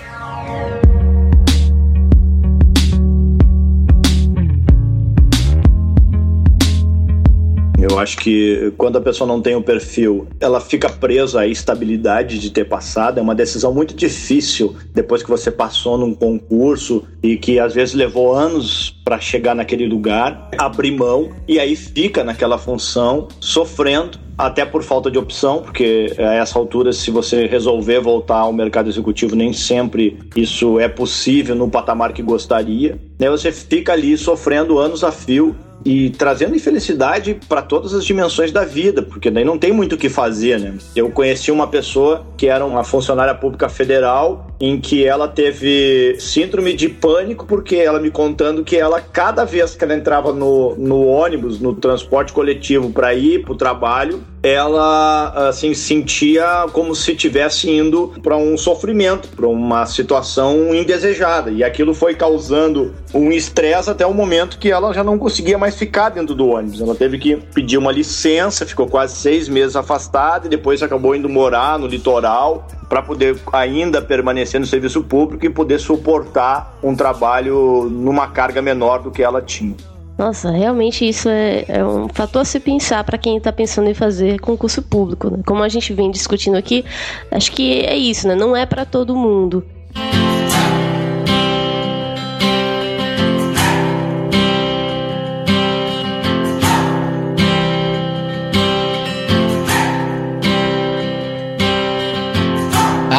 Eu 7.82 7.98
acho 7.98 8.16
que 8.18 8.72
quando 8.78 8.96
a 8.96 9.00
pessoa 9.00 9.26
não 9.26 9.42
tem 9.42 9.56
o 9.56 9.58
um 9.58 9.62
perfil, 9.62 10.28
ela 10.38 10.60
fica 10.60 10.88
presa 10.88 11.40
à 11.40 11.46
estabilidade 11.48 12.38
de 12.38 12.50
ter 12.50 12.64
passado. 12.64 13.18
É 13.18 13.22
uma 13.22 13.34
decisão 13.34 13.74
muito 13.74 13.92
difícil 13.92 14.76
depois 14.94 15.20
que 15.20 15.28
você 15.28 15.50
passou 15.50 15.98
num 15.98 16.14
concurso 16.14 17.02
e 17.20 17.36
que 17.36 17.58
às 17.58 17.74
vezes 17.74 17.94
levou 17.94 18.32
anos 18.32 18.96
para 19.04 19.18
chegar 19.18 19.54
naquele 19.54 19.86
lugar, 19.88 20.48
abrir 20.56 20.92
mão 20.92 21.30
e 21.48 21.58
aí 21.58 21.74
fica 21.74 22.22
naquela 22.22 22.56
função 22.56 23.26
sofrendo 23.40 24.18
até 24.38 24.64
por 24.64 24.82
falta 24.82 25.10
de 25.10 25.18
opção, 25.18 25.62
porque 25.62 26.14
a 26.18 26.34
essa 26.34 26.58
altura, 26.58 26.92
se 26.92 27.10
você 27.10 27.46
resolver 27.46 28.00
voltar 28.00 28.38
ao 28.38 28.52
mercado 28.52 28.88
executivo, 28.88 29.36
nem 29.36 29.52
sempre 29.52 30.18
isso 30.34 30.78
é 30.78 30.88
possível 30.88 31.54
no 31.54 31.68
patamar 31.68 32.12
que 32.12 32.22
gostaria. 32.22 32.98
Aí 33.20 33.28
você 33.28 33.52
fica 33.52 33.92
ali 33.92 34.16
sofrendo 34.16 34.78
anos 34.78 35.04
a 35.04 35.12
fio 35.12 35.54
e 35.84 36.10
trazendo 36.10 36.54
infelicidade 36.54 37.38
para 37.48 37.62
todas 37.62 37.94
as 37.94 38.04
dimensões 38.04 38.52
da 38.52 38.64
vida, 38.64 39.02
porque 39.02 39.30
daí 39.30 39.44
não 39.44 39.58
tem 39.58 39.72
muito 39.72 39.94
o 39.94 39.98
que 39.98 40.08
fazer, 40.08 40.60
né? 40.60 40.74
Eu 40.94 41.10
conheci 41.10 41.50
uma 41.50 41.66
pessoa 41.66 42.26
que 42.36 42.46
era 42.46 42.64
uma 42.64 42.84
funcionária 42.84 43.34
pública 43.34 43.68
federal 43.68 44.46
em 44.60 44.80
que 44.80 45.04
ela 45.04 45.26
teve 45.26 46.16
síndrome 46.18 46.74
de 46.74 46.88
pânico 46.88 47.46
porque 47.46 47.76
ela 47.76 47.98
me 47.98 48.10
contando 48.10 48.64
que 48.64 48.76
ela 48.76 49.00
cada 49.00 49.44
vez 49.44 49.74
que 49.74 49.84
ela 49.84 49.94
entrava 49.94 50.32
no, 50.32 50.76
no 50.76 51.04
ônibus, 51.06 51.60
no 51.60 51.74
transporte 51.74 52.32
coletivo 52.32 52.90
para 52.90 53.12
ir 53.14 53.42
para 53.42 53.52
o 53.52 53.56
trabalho, 53.56 54.22
ela 54.42 55.48
assim 55.48 55.72
sentia 55.72 56.66
como 56.72 56.94
se 56.94 57.12
estivesse 57.12 57.70
indo 57.70 58.12
para 58.22 58.36
um 58.36 58.58
sofrimento, 58.58 59.28
para 59.28 59.46
uma 59.46 59.86
situação 59.86 60.74
indesejada 60.74 61.50
e 61.50 61.62
aquilo 61.62 61.94
foi 61.94 62.14
causando 62.14 62.92
um 63.14 63.30
estresse 63.30 63.88
até 63.88 64.04
o 64.04 64.12
momento 64.12 64.58
que 64.58 64.70
ela 64.70 64.92
já 64.92 65.04
não 65.04 65.16
conseguia 65.16 65.56
mais 65.56 65.76
ficar 65.76 66.08
dentro 66.08 66.34
do 66.34 66.48
ônibus. 66.48 66.80
Ela 66.80 66.94
teve 66.94 67.18
que 67.18 67.36
pedir 67.36 67.78
uma 67.78 67.92
licença, 67.92 68.66
ficou 68.66 68.88
quase 68.88 69.14
seis 69.16 69.48
meses 69.48 69.76
afastada 69.76 70.46
e 70.46 70.50
depois 70.50 70.82
acabou 70.82 71.14
indo 71.14 71.28
morar 71.28 71.78
no 71.78 71.86
litoral 71.86 72.66
para 72.88 73.00
poder 73.00 73.38
ainda 73.52 74.02
permanecer 74.02 74.58
no 74.58 74.66
serviço 74.66 75.02
público 75.04 75.46
e 75.46 75.50
poder 75.50 75.78
suportar 75.78 76.78
um 76.82 76.94
trabalho 76.96 77.88
numa 77.90 78.26
carga 78.26 78.60
menor 78.60 79.02
do 79.02 79.10
que 79.10 79.22
ela 79.22 79.40
tinha. 79.40 79.91
Nossa, 80.22 80.52
realmente 80.52 81.04
isso 81.04 81.28
é, 81.28 81.64
é 81.66 81.84
um 81.84 82.08
fator 82.08 82.42
a 82.42 82.44
se 82.44 82.60
pensar 82.60 83.02
para 83.02 83.18
quem 83.18 83.38
está 83.38 83.52
pensando 83.52 83.90
em 83.90 83.94
fazer 83.94 84.38
concurso 84.38 84.80
público. 84.80 85.28
Né? 85.28 85.42
Como 85.44 85.64
a 85.64 85.68
gente 85.68 85.92
vem 85.92 86.12
discutindo 86.12 86.56
aqui, 86.56 86.84
acho 87.28 87.50
que 87.50 87.80
é 87.80 87.96
isso, 87.96 88.28
né? 88.28 88.36
Não 88.36 88.54
é 88.54 88.64
para 88.64 88.84
todo 88.84 89.16
mundo. 89.16 89.66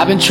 Vamos 0.06 0.26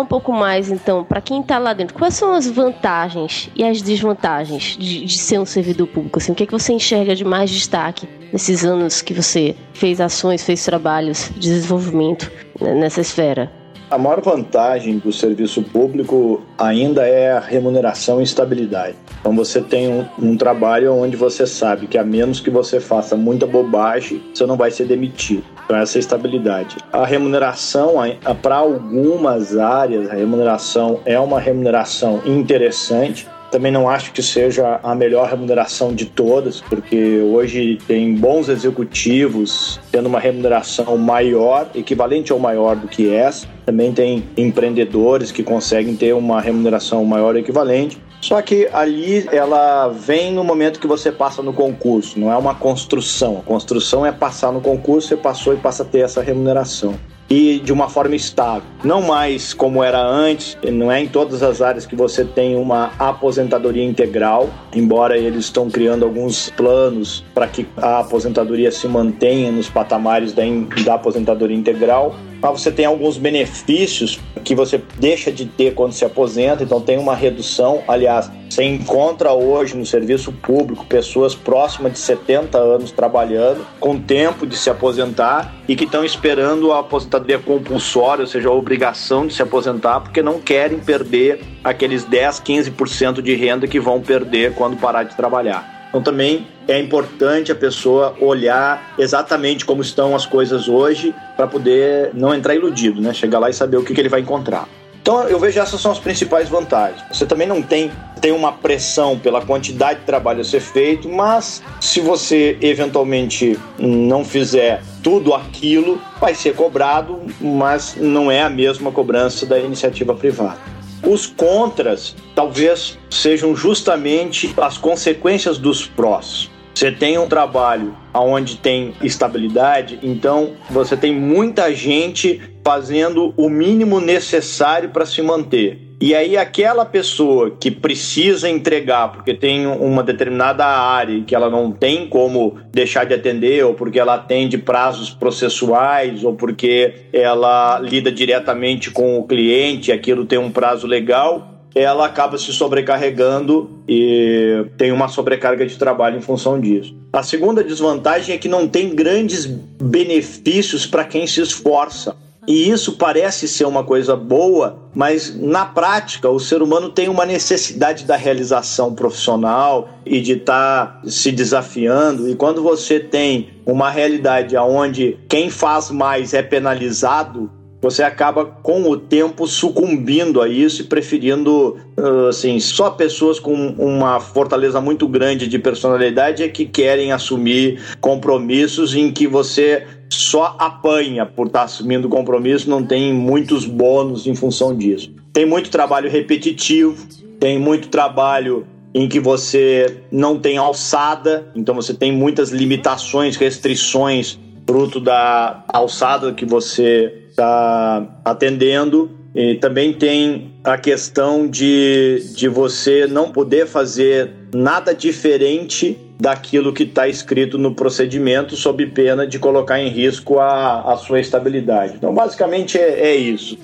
falar 0.00 0.02
um 0.02 0.06
pouco 0.06 0.32
mais 0.32 0.70
então, 0.70 1.04
para 1.04 1.20
quem 1.20 1.40
está 1.40 1.58
lá 1.58 1.72
dentro, 1.72 1.94
quais 1.94 2.14
são 2.14 2.32
as 2.32 2.48
vantagens 2.48 3.50
e 3.54 3.64
as 3.64 3.82
desvantagens 3.82 4.76
de, 4.78 5.04
de, 5.04 5.18
ser 5.18 5.38
um 5.38 5.46
servidor 5.46 5.86
público? 5.86 6.18
Assim, 6.18 6.32
o 6.32 6.34
que, 6.34 6.44
é 6.44 6.46
que 6.46 6.52
você 6.52 6.72
enxerga 6.72 7.14
de 7.14 7.24
mais 7.24 7.50
destaque 7.50 8.08
nesses 8.32 8.64
anos 8.64 9.02
que 9.02 9.12
você 9.12 9.54
fez 9.72 10.00
ações, 10.00 10.42
fez 10.42 10.64
trabalhos 10.64 11.30
de 11.34 11.40
desenvolvimento 11.40 12.30
nessa 12.60 13.00
esfera? 13.00 13.50
A 13.90 13.98
maior 13.98 14.20
vantagem 14.20 14.98
do 14.98 15.12
serviço 15.12 15.62
público 15.62 16.42
ainda 16.56 17.06
é 17.06 17.32
a 17.32 17.40
remuneração 17.40 18.20
e 18.20 18.24
estabilidade. 18.24 18.96
Então 19.20 19.34
você 19.34 19.60
tem 19.60 19.88
um, 19.88 20.06
um, 20.18 20.36
trabalho 20.36 20.94
onde 20.94 21.16
você 21.16 21.46
sabe 21.46 21.86
que 21.86 21.98
a 21.98 22.04
menos 22.04 22.40
que 22.40 22.50
você 22.50 22.80
faça 22.80 23.16
muita 23.16 23.46
bobagem, 23.46 24.22
você 24.34 24.46
não 24.46 24.56
vai 24.56 24.70
ser 24.70 24.86
demitido. 24.86 25.44
Então 25.64 25.76
essa 25.76 25.96
é 25.96 25.98
a 25.98 26.00
estabilidade. 26.00 26.76
A 26.92 27.04
remuneração, 27.04 27.94
para 28.42 28.56
algumas 28.56 29.56
áreas, 29.56 30.08
a 30.10 30.14
remuneração 30.14 31.00
é 31.04 31.18
uma 31.18 31.38
remuneração 31.38 32.22
interessante, 32.24 33.28
também 33.50 33.72
não 33.72 33.88
acho 33.88 34.12
que 34.12 34.22
seja 34.22 34.78
a 34.80 34.94
melhor 34.94 35.28
remuneração 35.28 35.92
de 35.92 36.06
todas, 36.06 36.60
porque 36.60 37.20
hoje 37.20 37.78
tem 37.86 38.14
bons 38.14 38.48
executivos 38.48 39.80
tendo 39.90 40.06
uma 40.06 40.20
remuneração 40.20 40.96
maior, 40.96 41.68
equivalente 41.74 42.32
ou 42.32 42.38
maior 42.38 42.76
do 42.76 42.86
que 42.86 43.12
essa. 43.12 43.48
Também 43.66 43.92
tem 43.92 44.22
empreendedores 44.36 45.32
que 45.32 45.42
conseguem 45.42 45.96
ter 45.96 46.14
uma 46.14 46.40
remuneração 46.40 47.04
maior 47.04 47.34
equivalente. 47.34 47.98
Só 48.20 48.40
que 48.42 48.68
ali 48.72 49.26
ela 49.32 49.88
vem 49.88 50.32
no 50.32 50.44
momento 50.44 50.78
que 50.78 50.86
você 50.86 51.10
passa 51.10 51.42
no 51.42 51.52
concurso, 51.52 52.18
não 52.18 52.30
é 52.30 52.36
uma 52.36 52.54
construção. 52.54 53.38
A 53.38 53.42
construção 53.42 54.04
é 54.04 54.12
passar 54.12 54.52
no 54.52 54.60
concurso, 54.60 55.08
você 55.08 55.16
passou 55.16 55.54
e 55.54 55.56
passa 55.56 55.82
a 55.82 55.86
ter 55.86 56.00
essa 56.00 56.22
remuneração 56.22 56.94
e 57.30 57.60
de 57.60 57.72
uma 57.72 57.88
forma 57.88 58.16
estável. 58.16 58.64
Não 58.82 59.00
mais 59.00 59.54
como 59.54 59.84
era 59.84 60.02
antes, 60.02 60.58
não 60.64 60.90
é 60.90 61.00
em 61.00 61.06
todas 61.06 61.44
as 61.44 61.62
áreas 61.62 61.86
que 61.86 61.94
você 61.94 62.24
tem 62.24 62.56
uma 62.56 62.90
aposentadoria 62.98 63.84
integral, 63.84 64.50
embora 64.74 65.16
eles 65.16 65.44
estão 65.44 65.70
criando 65.70 66.04
alguns 66.04 66.50
planos 66.50 67.24
para 67.32 67.46
que 67.46 67.66
a 67.76 68.00
aposentadoria 68.00 68.72
se 68.72 68.88
mantenha 68.88 69.52
nos 69.52 69.70
patamares 69.70 70.32
da, 70.32 70.42
da 70.84 70.94
aposentadoria 70.94 71.56
integral, 71.56 72.16
mas 72.40 72.50
você 72.60 72.70
tem 72.70 72.84
alguns 72.84 73.16
benefícios 73.16 74.18
que 74.42 74.54
você 74.54 74.80
deixa 74.98 75.30
de 75.30 75.44
ter 75.44 75.74
quando 75.74 75.92
se 75.92 76.04
aposenta, 76.04 76.62
então 76.62 76.80
tem 76.80 76.98
uma 76.98 77.14
redução. 77.14 77.82
Aliás, 77.86 78.30
você 78.48 78.64
encontra 78.64 79.32
hoje 79.32 79.76
no 79.76 79.86
serviço 79.86 80.32
público 80.32 80.84
pessoas 80.86 81.34
próximas 81.34 81.92
de 81.92 81.98
70 81.98 82.58
anos 82.58 82.90
trabalhando, 82.90 83.64
com 83.78 83.98
tempo 83.98 84.46
de 84.46 84.56
se 84.56 84.70
aposentar 84.70 85.54
e 85.68 85.76
que 85.76 85.84
estão 85.84 86.04
esperando 86.04 86.72
a 86.72 86.80
aposentadoria 86.80 87.38
compulsória, 87.38 88.22
ou 88.22 88.26
seja, 88.26 88.48
a 88.48 88.52
obrigação 88.52 89.26
de 89.26 89.34
se 89.34 89.42
aposentar, 89.42 90.00
porque 90.00 90.22
não 90.22 90.40
querem 90.40 90.78
perder 90.78 91.40
aqueles 91.62 92.04
10, 92.04 92.40
15% 92.40 93.20
de 93.22 93.34
renda 93.34 93.68
que 93.68 93.78
vão 93.78 94.00
perder 94.00 94.54
quando 94.54 94.76
parar 94.76 95.04
de 95.04 95.16
trabalhar. 95.16 95.79
Então 95.90 96.00
também 96.00 96.46
é 96.66 96.78
importante 96.78 97.50
a 97.50 97.54
pessoa 97.54 98.14
olhar 98.20 98.94
exatamente 98.96 99.64
como 99.64 99.82
estão 99.82 100.14
as 100.14 100.24
coisas 100.24 100.68
hoje 100.68 101.14
para 101.36 101.46
poder 101.46 102.10
não 102.14 102.32
entrar 102.32 102.54
iludido, 102.54 103.02
né? 103.02 103.12
Chegar 103.12 103.40
lá 103.40 103.50
e 103.50 103.52
saber 103.52 103.76
o 103.76 103.84
que, 103.84 103.92
que 103.92 104.00
ele 104.00 104.08
vai 104.08 104.20
encontrar. 104.20 104.68
Então 105.02 105.22
eu 105.28 105.38
vejo 105.38 105.58
essas 105.58 105.80
são 105.80 105.90
as 105.90 105.98
principais 105.98 106.48
vantagens. 106.48 107.02
Você 107.10 107.26
também 107.26 107.46
não 107.46 107.60
tem, 107.60 107.90
tem 108.20 108.30
uma 108.30 108.52
pressão 108.52 109.18
pela 109.18 109.44
quantidade 109.44 110.00
de 110.00 110.06
trabalho 110.06 110.42
a 110.42 110.44
ser 110.44 110.60
feito, 110.60 111.08
mas 111.08 111.62
se 111.80 112.00
você 112.00 112.56
eventualmente 112.60 113.58
não 113.78 114.24
fizer 114.24 114.82
tudo 115.02 115.34
aquilo, 115.34 116.00
vai 116.20 116.34
ser 116.34 116.54
cobrado, 116.54 117.18
mas 117.40 117.96
não 117.96 118.30
é 118.30 118.42
a 118.42 118.50
mesma 118.50 118.92
cobrança 118.92 119.44
da 119.44 119.58
iniciativa 119.58 120.14
privada. 120.14 120.79
Os 121.02 121.26
contras 121.26 122.14
talvez 122.34 122.98
sejam 123.10 123.56
justamente 123.56 124.52
as 124.56 124.76
consequências 124.76 125.58
dos 125.58 125.86
prós. 125.86 126.50
Você 126.74 126.92
tem 126.92 127.18
um 127.18 127.28
trabalho 127.28 127.94
onde 128.14 128.56
tem 128.56 128.94
estabilidade, 129.02 129.98
então 130.02 130.52
você 130.70 130.96
tem 130.96 131.14
muita 131.14 131.74
gente 131.74 132.40
fazendo 132.64 133.34
o 133.36 133.48
mínimo 133.50 134.00
necessário 134.00 134.90
para 134.90 135.04
se 135.04 135.20
manter. 135.20 135.89
E 136.00 136.14
aí 136.14 136.34
aquela 136.34 136.86
pessoa 136.86 137.50
que 137.50 137.70
precisa 137.70 138.48
entregar 138.48 139.12
porque 139.12 139.34
tem 139.34 139.66
uma 139.66 140.02
determinada 140.02 140.64
área 140.64 141.22
que 141.24 141.34
ela 141.34 141.50
não 141.50 141.70
tem 141.70 142.08
como 142.08 142.58
deixar 142.72 143.04
de 143.04 143.12
atender, 143.12 143.62
ou 143.66 143.74
porque 143.74 144.00
ela 144.00 144.14
atende 144.14 144.56
prazos 144.56 145.10
processuais, 145.10 146.24
ou 146.24 146.34
porque 146.34 146.94
ela 147.12 147.78
lida 147.80 148.10
diretamente 148.10 148.90
com 148.90 149.18
o 149.18 149.24
cliente, 149.24 149.92
aquilo 149.92 150.24
tem 150.24 150.38
um 150.38 150.50
prazo 150.50 150.86
legal, 150.86 151.66
ela 151.74 152.06
acaba 152.06 152.38
se 152.38 152.50
sobrecarregando 152.52 153.82
e 153.86 154.64
tem 154.78 154.92
uma 154.92 155.06
sobrecarga 155.06 155.66
de 155.66 155.76
trabalho 155.76 156.16
em 156.16 156.22
função 156.22 156.58
disso. 156.58 156.94
A 157.12 157.22
segunda 157.22 157.62
desvantagem 157.62 158.34
é 158.34 158.38
que 158.38 158.48
não 158.48 158.66
tem 158.66 158.94
grandes 158.94 159.44
benefícios 159.44 160.86
para 160.86 161.04
quem 161.04 161.26
se 161.26 161.42
esforça. 161.42 162.16
E 162.46 162.70
isso 162.70 162.92
parece 162.92 163.46
ser 163.46 163.66
uma 163.66 163.84
coisa 163.84 164.16
boa, 164.16 164.78
mas 164.94 165.34
na 165.36 165.66
prática 165.66 166.28
o 166.28 166.40
ser 166.40 166.62
humano 166.62 166.88
tem 166.88 167.08
uma 167.08 167.26
necessidade 167.26 168.04
da 168.04 168.16
realização 168.16 168.94
profissional 168.94 169.88
e 170.06 170.20
de 170.20 170.32
estar 170.32 171.00
tá 171.02 171.08
se 171.08 171.30
desafiando. 171.30 172.28
E 172.28 172.34
quando 172.34 172.62
você 172.62 172.98
tem 172.98 173.50
uma 173.66 173.90
realidade 173.90 174.56
onde 174.56 175.18
quem 175.28 175.50
faz 175.50 175.90
mais 175.90 176.32
é 176.32 176.42
penalizado, 176.42 177.50
você 177.80 178.02
acaba 178.02 178.44
com 178.44 178.82
o 178.90 178.96
tempo 178.96 179.46
sucumbindo 179.46 180.42
a 180.42 180.48
isso 180.48 180.82
e 180.82 180.84
preferindo 180.84 181.78
ah, 181.96 182.28
assim 182.28 182.60
só 182.60 182.90
pessoas 182.90 183.40
com 183.40 183.54
uma 183.54 184.20
fortaleza 184.20 184.80
muito 184.80 185.08
grande 185.08 185.46
de 185.46 185.58
personalidade 185.58 186.42
é 186.42 186.48
que 186.48 186.66
querem 186.66 187.10
assumir 187.10 187.80
compromissos 188.00 188.94
em 188.94 189.10
que 189.10 189.26
você 189.26 189.86
só 190.10 190.56
apanha 190.58 191.24
por 191.24 191.46
estar 191.46 191.62
assumindo 191.62 192.08
compromisso 192.08 192.68
não 192.68 192.84
tem 192.84 193.12
muitos 193.12 193.64
bônus 193.64 194.26
em 194.26 194.34
função 194.34 194.76
disso 194.76 195.12
tem 195.32 195.46
muito 195.46 195.70
trabalho 195.70 196.10
repetitivo 196.10 197.06
tem 197.38 197.58
muito 197.58 197.88
trabalho 197.88 198.66
em 198.92 199.08
que 199.08 199.20
você 199.20 200.02
não 200.10 200.38
tem 200.38 200.58
alçada 200.58 201.50
então 201.54 201.74
você 201.74 201.94
tem 201.94 202.12
muitas 202.12 202.50
limitações 202.50 203.36
restrições 203.36 204.38
fruto 204.70 205.00
da 205.00 205.64
alçada 205.66 206.32
que 206.32 206.44
você 206.44 207.24
está 207.28 208.06
atendendo. 208.24 209.10
E 209.34 209.56
também 209.56 209.92
tem 209.92 210.52
a 210.62 210.78
questão 210.78 211.48
de, 211.48 212.22
de 212.34 212.48
você 212.48 213.06
não 213.06 213.32
poder 213.32 213.66
fazer 213.66 214.30
nada 214.52 214.94
diferente 214.94 215.98
daquilo 216.18 216.72
que 216.72 216.82
está 216.82 217.08
escrito 217.08 217.56
no 217.56 217.74
procedimento, 217.74 218.56
sob 218.56 218.86
pena 218.86 219.26
de 219.26 219.38
colocar 219.38 219.80
em 219.80 219.88
risco 219.88 220.38
a, 220.38 220.92
a 220.92 220.96
sua 220.96 221.20
estabilidade. 221.20 221.94
Então, 221.96 222.12
basicamente, 222.12 222.78
é, 222.78 223.00
é 223.00 223.16
isso. 223.16 223.58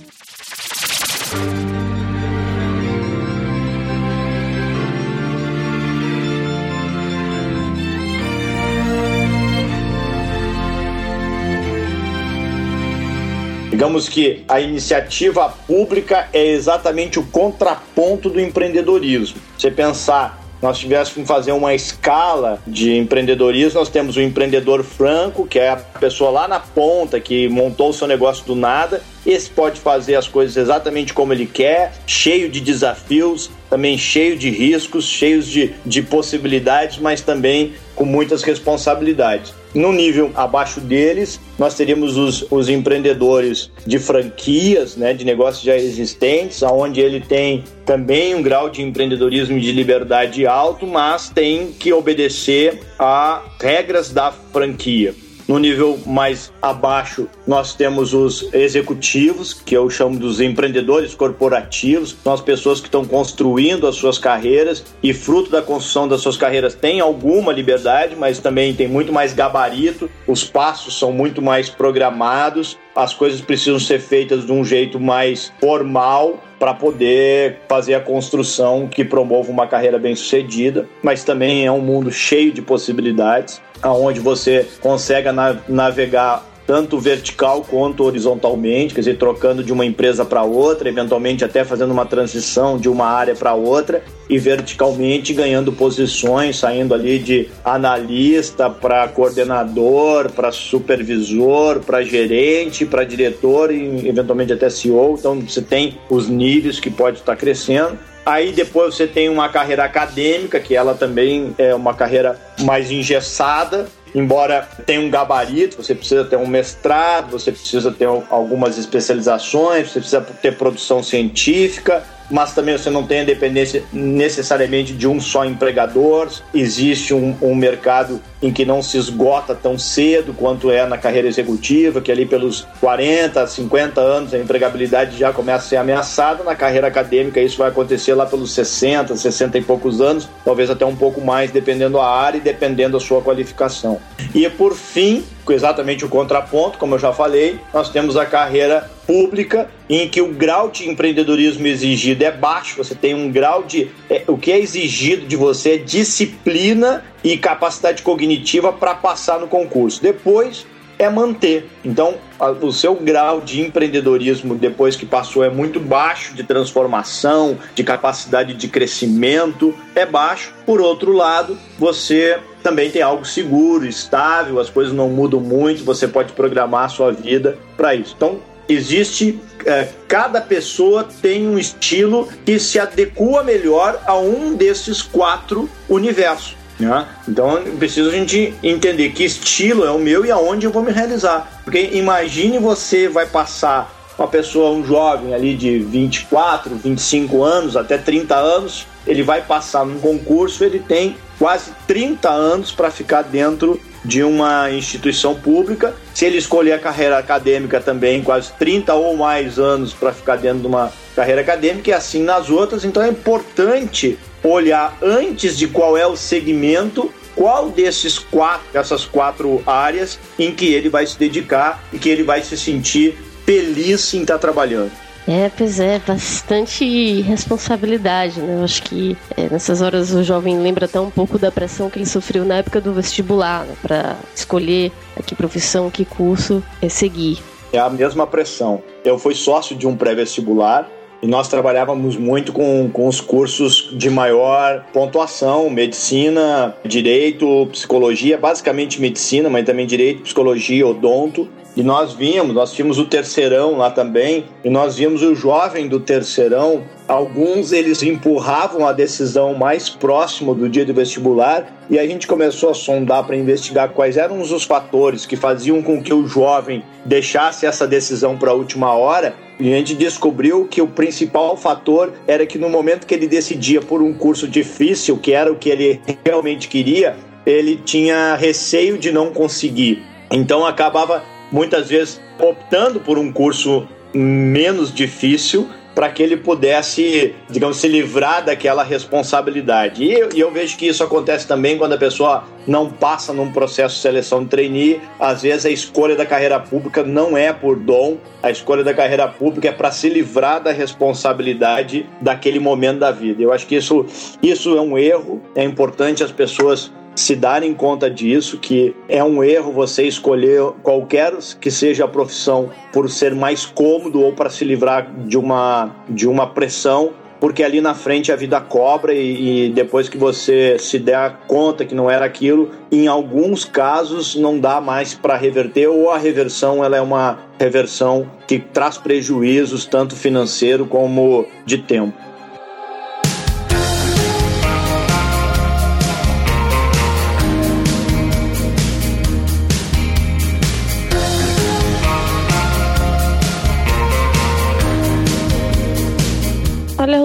Digamos 13.77 14.09
que 14.09 14.43
a 14.49 14.59
iniciativa 14.59 15.51
pública 15.67 16.31
é 16.33 16.47
exatamente 16.47 17.19
o 17.19 17.23
contraponto 17.27 18.31
do 18.31 18.41
empreendedorismo. 18.41 19.39
Você 19.59 19.71
pensar 19.71 20.46
nós 20.61 20.79
tivéssemos 20.79 21.13
que 21.13 21.27
fazer 21.27 21.53
uma 21.53 21.75
escala 21.75 22.61
de 22.67 22.97
empreendedorismo, 22.97 23.79
nós 23.79 23.89
temos 23.89 24.17
o 24.17 24.21
empreendedor 24.21 24.83
franco, 24.83 25.47
que 25.47 25.59
é 25.59 25.71
a 25.71 25.77
pessoa 25.77 26.31
lá 26.31 26.49
na 26.49 26.61
ponta 26.61 27.21
que 27.21 27.49
montou 27.49 27.91
o 27.91 27.93
seu 27.93 28.07
negócio 28.07 28.45
do 28.45 28.55
nada. 28.55 29.03
Esse 29.25 29.51
pode 29.51 29.81
fazer 29.81 30.15
as 30.15 30.29
coisas 30.29 30.57
exatamente 30.57 31.13
como 31.13 31.33
ele 31.33 31.47
quer, 31.47 31.93
cheio 32.07 32.49
de 32.49 32.61
desafios, 32.61 33.51
também 33.69 33.99
cheio 33.99 34.37
de 34.37 34.51
riscos, 34.51 35.07
cheios 35.07 35.47
de, 35.47 35.75
de 35.85 36.03
possibilidades, 36.03 36.99
mas 36.99 37.21
também 37.21 37.75
com 37.97 38.05
muitas 38.05 38.43
responsabilidades. 38.43 39.53
No 39.75 39.93
nível 39.93 40.31
abaixo 40.35 40.81
deles, 40.81 41.41
nós 41.59 41.75
teríamos 41.75 42.17
os, 42.17 42.47
os 42.51 42.69
empreendedores 42.69 43.71
de 43.85 43.99
franquias, 43.99 44.97
né, 44.97 45.13
de 45.13 45.25
negócios 45.25 45.65
já 45.65 45.77
existentes, 45.77 46.63
onde 46.63 47.01
ele 47.01 47.21
tem 47.21 47.65
também 47.85 48.35
um 48.35 48.43
grau 48.43 48.71
de 48.71 48.83
empreendedorismo 48.83 49.57
e 49.57 49.61
de 49.61 49.73
liberdade 49.73 50.47
alto, 50.47 50.87
mas 50.87 51.31
tem 51.31 51.73
que 51.73 51.93
obedecer 51.93 52.81
a 52.99 53.43
regras 53.61 54.13
da 54.13 54.31
franquia. 54.31 55.26
No 55.49 55.61
nível 55.61 55.97
mais 56.05 56.53
abaixo, 56.61 57.29
nós 57.47 57.73
temos 57.73 58.13
os 58.13 58.53
executivos, 58.53 59.53
que 59.55 59.77
eu 59.77 59.89
chamo 59.89 60.19
dos 60.19 60.41
empreendedores 60.41 61.15
corporativos, 61.15 62.17
são 62.25 62.33
as 62.33 62.41
pessoas 62.41 62.81
que 62.81 62.89
estão 62.89 63.05
construindo 63.05 63.87
as 63.87 63.95
suas 63.95 64.19
carreiras 64.19 64.85
e, 65.01 65.15
fruto 65.15 65.49
da 65.49 65.63
construção 65.63 66.09
das 66.09 66.21
suas 66.21 66.37
carreiras, 66.37 66.75
têm 66.75 66.99
alguma 66.99 67.53
liberdade, 67.53 68.17
mas 68.17 68.41
também 68.41 68.75
tem 68.75 68.89
muito 68.89 69.13
mais 69.13 69.33
gabarito, 69.33 70.11
os 70.27 70.43
passos 70.43 70.99
são 70.99 71.13
muito 71.13 71.41
mais 71.41 71.71
programados, 71.71 72.77
as 72.97 73.15
coisas 73.15 73.41
precisam 73.41 73.79
ser 73.79 74.01
feitas 74.01 74.45
de 74.45 74.51
um 74.51 74.65
jeito 74.65 74.99
mais 74.99 75.53
formal 75.61 76.43
para 76.59 76.73
poder 76.75 77.59
fazer 77.69 77.95
a 77.95 78.01
construção 78.01 78.89
que 78.89 79.05
promova 79.05 79.51
uma 79.51 79.67
carreira 79.67 79.99
bem 79.99 80.15
sucedida, 80.15 80.87
mas 81.03 81.25
também 81.25 81.67
é 81.67 81.73
um 81.73 81.81
mundo 81.81 82.11
cheio 82.11 82.53
de 82.53 82.63
possibilidades, 82.63 83.61
aonde 83.83 84.21
você 84.21 84.67
consegue 84.81 85.29
navegar 85.69 86.45
tanto 86.67 86.99
vertical 86.99 87.63
quanto 87.63 88.03
horizontalmente, 88.03 88.95
quer 88.95 89.01
dizer, 89.01 89.19
trocando 89.19 89.63
de 89.63 89.73
uma 89.73 89.87
empresa 89.87 90.25
para 90.25 90.43
outra, 90.43 90.89
eventualmente 90.89 91.45
até 91.45 91.65
fazendo 91.65 91.93
uma 91.93 92.05
transição 92.05 92.77
de 92.77 92.89
uma 92.89 93.07
área 93.07 93.35
para 93.35 93.55
outra, 93.55 94.03
e 94.29 94.39
verticalmente 94.39 95.33
ganhando 95.33 95.73
posições, 95.73 96.59
saindo 96.59 96.93
ali 96.93 97.19
de 97.19 97.49
analista 97.65 98.69
para 98.69 99.07
coordenador, 99.09 100.31
para 100.33 100.51
supervisor, 100.51 101.81
para 101.81 102.03
gerente, 102.03 102.85
para 102.85 103.05
diretor 103.05 103.71
e 103.71 104.09
eventualmente 104.09 104.53
até 104.53 104.69
CEO. 104.69 105.17
Então 105.19 105.41
você 105.41 105.63
tem 105.63 105.97
os 106.11 106.29
níveis 106.29 106.81
que 106.81 106.91
pode 106.91 107.19
estar 107.19 107.37
crescendo. 107.37 107.97
Aí 108.25 108.51
depois 108.51 108.97
você 108.97 109.07
tem 109.07 109.29
uma 109.29 109.49
carreira 109.49 109.85
acadêmica, 109.85 110.59
que 110.59 110.75
ela 110.75 110.95
também 110.95 111.55
é 111.57 111.73
uma 111.73 111.95
carreira 111.95 112.37
mais 112.63 112.91
engessada, 112.91 113.87
embora 114.15 114.69
tenha 114.85 115.01
um 115.01 115.11
gabarito, 115.11 115.77
você 115.77 115.95
precisa 115.95 116.25
ter 116.25 116.37
um 116.37 116.47
mestrado, 116.47 117.31
você 117.31 117.53
precisa 117.53 117.91
ter 117.91 118.07
algumas 118.31 118.79
especializações, 118.79 119.91
você 119.91 120.01
precisa 120.01 120.21
ter 120.21 120.57
produção 120.57 121.03
científica, 121.03 122.03
mas 122.31 122.53
também 122.53 122.77
você 122.77 122.91
não 122.91 123.07
tem 123.07 123.21
a 123.21 123.25
dependência 123.25 123.83
necessariamente 123.93 124.93
de 124.93 125.07
um 125.07 125.21
só 125.21 125.45
empregador. 125.45 126.29
Existe 126.53 127.15
um, 127.15 127.37
um, 127.41 127.55
mercado 127.55 128.21
em 128.43 128.53
que 128.53 128.65
não 128.65 128.83
se 128.83 128.97
esgota 128.97 129.55
tão 129.55 129.79
cedo 129.79 130.35
quanto 130.35 130.71
é 130.71 130.87
na 130.87 130.99
carreira 130.99 131.29
executiva, 131.29 132.01
que 132.01 132.13
ali 132.13 132.27
pelos 132.27 132.67
40, 132.81 133.47
50 133.47 134.01
anos 134.01 134.35
a 134.35 134.39
empregabilidade 134.39 135.19
já 135.19 135.33
começa 135.33 135.67
a 135.67 135.69
ser 135.69 135.77
ameaçada. 135.77 136.43
Na 136.45 136.55
carreira 136.55 136.87
acadêmica 136.87 137.41
isso 137.41 137.59
vai 137.59 137.69
acontecer 137.69 138.15
lá 138.15 138.27
pelos 138.27 138.53
60, 138.53 139.17
60 139.17 139.59
e 139.59 139.63
poucos 139.63 140.01
anos, 140.01 140.29
talvez 140.45 140.71
até 140.71 140.85
um 140.85 140.97
pouco 140.97 141.21
mais, 141.21 141.51
dependendo 141.51 141.99
da 141.99 142.05
área 142.05 142.39
e 142.39 142.41
dependendo 142.41 142.99
da 142.99 143.05
sua 143.05 143.23
qualificação. 143.23 143.99
E 144.35 144.49
por 144.51 144.75
fim, 144.75 145.25
exatamente 145.53 146.05
o 146.05 146.09
contraponto, 146.09 146.79
como 146.79 146.95
eu 146.95 146.99
já 146.99 147.13
falei, 147.13 147.59
nós 147.73 147.89
temos 147.89 148.17
a 148.17 148.27
carreira 148.27 148.91
pública 149.07 149.71
em 149.89 150.09
que 150.09 150.21
o 150.21 150.29
grau 150.29 150.69
de 150.71 150.89
empreendedorismo 150.89 151.67
exigido 151.67 152.25
é 152.25 152.31
baixo, 152.31 152.77
você 152.77 152.95
tem 152.95 153.15
um 153.15 153.31
grau 153.31 153.63
de. 153.63 153.89
É, 154.11 154.25
o 154.27 154.37
que 154.37 154.51
é 154.51 154.59
exigido 154.59 155.27
de 155.27 155.37
você 155.37 155.75
é 155.75 155.77
disciplina 155.79 157.05
e 157.23 157.37
capacidade 157.37 158.03
cognitiva 158.03 158.73
para 158.73 158.95
passar 158.95 159.39
no 159.39 159.47
concurso. 159.47 160.03
Depois 160.03 160.67
é 160.99 161.09
manter. 161.09 161.69
Então, 161.85 162.15
o 162.61 162.73
seu 162.73 162.95
grau 162.95 163.41
de 163.41 163.61
empreendedorismo 163.61 164.55
depois 164.55 164.97
que 164.97 165.07
passou 165.07 165.45
é 165.45 165.51
muito 165.51 165.79
baixo, 165.79 166.35
de 166.35 166.43
transformação, 166.43 167.59
de 167.75 167.85
capacidade 167.85 168.55
de 168.55 168.69
crescimento 168.69 169.75
é 169.95 170.07
baixo. 170.07 170.55
Por 170.65 170.81
outro 170.81 171.13
lado, 171.13 171.59
você 171.79 172.39
também 172.67 172.91
tem 172.91 173.01
algo 173.01 173.25
seguro, 173.25 173.87
estável, 173.87 174.59
as 174.59 174.69
coisas 174.69 174.93
não 174.93 175.09
mudam 175.09 175.39
muito, 175.39 175.85
você 175.85 176.09
pode 176.09 176.33
programar 176.33 176.87
a 176.87 176.89
sua 176.89 177.13
vida 177.13 177.57
para 177.77 177.95
isso. 177.95 178.13
Então, 178.17 178.41
existe 178.69 179.39
é, 179.65 179.87
cada 180.09 180.41
pessoa 180.41 181.07
tem 181.23 181.47
um 181.47 181.57
estilo 181.57 182.29
que 182.45 182.59
se 182.59 182.81
adequa 182.81 183.45
melhor 183.45 184.03
a 184.05 184.19
um 184.19 184.57
desses 184.57 185.01
quatro 185.01 185.71
universos. 185.89 186.57
Né? 186.79 187.07
Então 187.29 187.63
precisa 187.79 188.11
a 188.11 188.13
gente 188.13 188.53
entender 188.65 189.11
que 189.11 189.25
estilo 189.25 189.85
é 189.85 189.91
o 189.93 189.99
meu 189.99 190.27
e 190.27 190.33
aonde 190.33 190.67
eu 190.67 190.73
vou 190.73 190.83
me 190.83 190.91
realizar. 190.91 191.63
Porque 191.63 191.91
imagine 191.93 192.59
você 192.59 193.09
vai 193.09 193.27
passar 193.27 193.96
uma 194.19 194.29
pessoa, 194.29 194.71
um 194.71 194.85
jovem 194.85 195.35
ali 195.35 195.55
de 195.55 195.79
24, 195.79 196.75
25 196.75 197.43
anos, 197.43 197.77
até 197.77 197.99
30 197.99 198.35
anos, 198.35 198.87
ele 199.07 199.23
vai 199.23 199.43
passar 199.43 199.85
num 199.85 199.99
concurso, 199.99 200.65
ele 200.65 200.79
tem 200.79 201.17
quase 201.39 201.71
30 201.87 202.31
anos 202.31 202.73
para 202.73 202.91
ficar 202.91 203.23
dentro 203.23 203.81
de 204.05 204.23
uma 204.23 204.71
instituição 204.71 205.35
pública. 205.35 205.95
Se 206.15 206.25
ele 206.25 206.39
escolher 206.39 206.73
a 206.73 206.79
carreira 206.79 207.19
acadêmica 207.19 207.81
também, 207.81 208.23
quase 208.23 208.53
30 208.53 208.95
ou 208.95 209.17
mais 209.17 209.59
anos 209.59 209.93
para 209.93 210.13
ficar 210.13 210.37
dentro 210.37 210.61
de 210.61 210.67
uma 210.67 210.93
carreira 211.15 211.41
acadêmica 211.41 211.91
e 211.91 211.93
assim 211.93 212.23
nas 212.23 212.49
outras. 212.49 212.85
Então 212.85 213.03
é 213.03 213.09
importante 213.09 214.19
olhar 214.43 214.97
antes 215.03 215.59
de 215.59 215.67
qual 215.67 215.97
é 215.97 216.07
o 216.07 216.17
segmento, 216.17 217.13
qual 217.35 217.69
desses 217.69 218.19
quatro, 218.19 218.67
essas 218.73 219.05
quatro 219.05 219.63
áreas 219.67 220.19
em 220.39 220.53
que 220.53 220.73
ele 220.73 220.89
vai 220.89 221.07
se 221.07 221.19
dedicar 221.19 221.83
e 221.93 221.99
que 221.99 222.09
ele 222.09 222.23
vai 222.23 222.43
se 222.43 222.57
sentir 222.57 223.19
feliz 223.47 224.13
em 224.13 224.23
estar 224.23 224.39
trabalhando. 224.39 224.91
É, 225.29 225.51
pois 225.57 225.81
é, 225.81 226.01
bastante 226.07 227.21
responsabilidade, 227.23 228.41
né? 228.41 228.59
Eu 228.59 228.65
acho 228.65 228.83
que 228.83 229.17
é, 229.37 229.49
nessas 229.51 229.83
horas 229.83 230.13
o 230.13 230.23
jovem 230.23 230.59
lembra 230.59 230.85
até 230.85 231.01
um 231.01 231.11
pouco 231.11 231.37
da 231.37 231.51
pressão 231.51 231.91
que 231.91 231.99
ele 231.99 232.07
sofreu 232.07 232.45
na 232.45 232.57
época 232.57 232.81
do 232.81 232.93
vestibular, 232.93 233.65
né? 233.65 233.75
Para 233.83 234.17
escolher 234.35 234.93
a 235.19 235.23
que 235.23 235.35
profissão, 235.35 235.91
que 235.91 236.05
curso 236.05 236.63
é 236.81 236.89
seguir. 236.89 237.39
é 237.73 237.79
a 237.79 237.91
mesma 237.91 238.25
pressão. 238.27 238.83
Eu 239.05 239.19
fui 239.19 239.35
sócio 239.35 239.75
de 239.75 239.87
um 239.87 239.97
pré-vestibular 239.97 240.89
e 241.21 241.27
nós 241.27 241.49
trabalhávamos 241.49 242.17
muito 242.17 242.53
com, 242.53 242.89
com 242.93 243.09
os 243.09 243.21
cursos 243.21 243.91
de 243.93 244.09
maior 244.09 244.85
pontuação, 244.93 245.69
medicina, 245.69 246.77
direito, 246.85 247.67
psicologia, 247.73 248.39
basicamente 248.39 249.01
medicina, 249.01 249.51
mas 249.51 249.65
também 249.65 249.87
direito, 249.87 250.23
psicologia, 250.23 250.87
odonto. 250.87 251.49
E 251.77 251.83
nós 251.83 252.15
víamos, 252.15 252.55
nós 252.55 252.73
tínhamos 252.73 252.99
o 252.99 253.05
terceirão 253.05 253.77
lá 253.77 253.91
também, 253.91 254.47
e 254.65 254.71
nós 254.71 254.97
víamos 254.97 255.21
o 255.21 255.35
jovem 255.35 255.87
do 255.87 256.01
terceirão. 256.01 256.83
Alguns 257.07 257.71
eles 257.71 258.03
empurravam 258.03 258.87
a 258.87 258.95
decisão 258.95 259.53
mais 259.53 259.91
próximo 259.91 260.55
do 260.55 260.71
dia 260.71 260.87
do 260.87 260.95
vestibular, 260.95 261.85
e 261.91 261.99
a 261.99 262.07
gente 262.07 262.27
começou 262.27 262.71
a 262.71 262.75
sondar 262.75 263.27
para 263.27 263.37
investigar 263.37 263.91
quais 263.91 264.17
eram 264.17 264.41
os 264.41 264.65
fatores 264.65 265.27
que 265.27 265.37
faziam 265.37 265.83
com 265.83 266.03
que 266.03 266.15
o 266.15 266.27
jovem 266.27 266.83
deixasse 267.05 267.67
essa 267.67 267.87
decisão 267.87 268.39
para 268.39 268.53
a 268.53 268.55
última 268.55 268.95
hora. 268.95 269.35
E 269.61 269.71
a 269.71 269.77
gente 269.77 269.95
descobriu 269.95 270.67
que 270.67 270.81
o 270.81 270.87
principal 270.87 271.59
fator 271.59 272.11
era 272.27 272.47
que 272.47 272.59
no 272.59 272.71
momento 272.71 273.07
que 273.07 273.15
ele 273.15 273.29
decidia 273.29 273.83
por 273.83 274.01
um 274.01 274.15
curso 274.15 274.49
difícil, 274.49 275.19
que 275.19 275.33
era 275.33 275.53
o 275.53 275.57
que 275.57 275.69
ele 275.69 276.01
realmente 276.25 276.69
queria, 276.69 277.17
ele 277.45 277.77
tinha 277.77 278.35
receio 278.35 278.97
de 278.97 279.13
não 279.13 279.31
conseguir. 279.31 280.03
Então 280.31 280.67
acabava 280.67 281.23
muitas 281.51 281.89
vezes 281.89 282.21
optando 282.39 283.01
por 283.01 283.19
um 283.19 283.33
curso 283.33 283.87
menos 284.13 284.93
difícil 284.93 285.69
para 285.97 286.11
que 286.11 286.23
ele 286.23 286.37
pudesse, 286.37 287.35
digamos, 287.49 287.79
se 287.79 287.89
livrar 287.89 288.45
daquela 288.45 288.83
responsabilidade. 288.83 290.05
E 290.05 290.13
eu, 290.13 290.29
e 290.35 290.41
eu, 290.41 290.51
vejo 290.51 290.77
que 290.77 290.87
isso 290.87 291.03
acontece 291.03 291.49
também 291.49 291.79
quando 291.79 291.95
a 291.95 291.97
pessoa 291.97 292.45
não 292.67 292.91
passa 292.91 293.33
num 293.33 293.51
processo 293.51 293.95
de 293.95 294.03
seleção 294.03 294.43
de 294.45 294.51
trainee. 294.51 295.01
Às 295.19 295.41
vezes 295.41 295.65
a 295.65 295.71
escolha 295.71 296.15
da 296.15 296.27
carreira 296.27 296.61
pública 296.61 297.03
não 297.03 297.35
é 297.35 297.51
por 297.51 297.77
dom, 297.77 298.19
a 298.43 298.51
escolha 298.51 298.85
da 298.85 298.93
carreira 298.93 299.27
pública 299.27 299.69
é 299.69 299.73
para 299.73 299.91
se 299.91 300.11
livrar 300.11 300.63
da 300.63 300.71
responsabilidade 300.71 302.05
daquele 302.21 302.59
momento 302.59 302.99
da 302.99 303.11
vida. 303.11 303.43
Eu 303.43 303.51
acho 303.51 303.67
que 303.67 303.77
isso, 303.77 304.05
isso 304.43 304.77
é 304.77 304.81
um 304.83 304.99
erro, 304.99 305.41
é 305.55 305.65
importante 305.65 306.23
as 306.23 306.31
pessoas 306.31 306.93
se 307.17 307.35
darem 307.35 307.73
conta 307.73 308.11
disso, 308.11 308.59
que 308.59 308.95
é 309.09 309.25
um 309.25 309.43
erro 309.43 309.73
você 309.73 310.05
escolher 310.05 310.63
qualquer 310.83 311.33
que 311.61 311.71
seja 311.71 312.05
a 312.05 312.09
profissão 312.09 312.71
por 312.93 313.11
ser 313.11 313.35
mais 313.35 313.65
cômodo 313.65 314.23
ou 314.23 314.33
para 314.33 314.51
se 314.51 314.65
livrar 314.65 315.11
de 315.25 315.39
uma, 315.39 315.91
de 316.09 316.29
uma 316.29 316.47
pressão, 316.47 317.13
porque 317.41 317.63
ali 317.63 317.81
na 317.81 317.95
frente 317.95 318.31
a 318.31 318.37
vida 318.37 318.61
cobra 318.61 319.15
e, 319.15 319.67
e 319.67 319.71
depois 319.71 320.09
que 320.09 320.19
você 320.19 320.79
se 320.79 320.99
der 320.99 321.39
conta 321.47 321.85
que 321.85 321.95
não 321.95 322.11
era 322.11 322.25
aquilo, 322.25 322.71
em 322.93 323.07
alguns 323.07 323.65
casos 323.65 324.35
não 324.35 324.59
dá 324.59 324.81
mais 324.81 325.15
para 325.15 325.37
reverter 325.37 325.89
ou 325.89 326.11
a 326.11 326.19
reversão 326.19 326.85
ela 326.85 326.97
é 326.97 327.01
uma 327.01 327.39
reversão 327.59 328.31
que 328.47 328.59
traz 328.59 328.99
prejuízos 328.99 329.87
tanto 329.87 330.15
financeiro 330.15 330.87
como 330.87 331.47
de 331.65 331.79
tempo. 331.79 332.26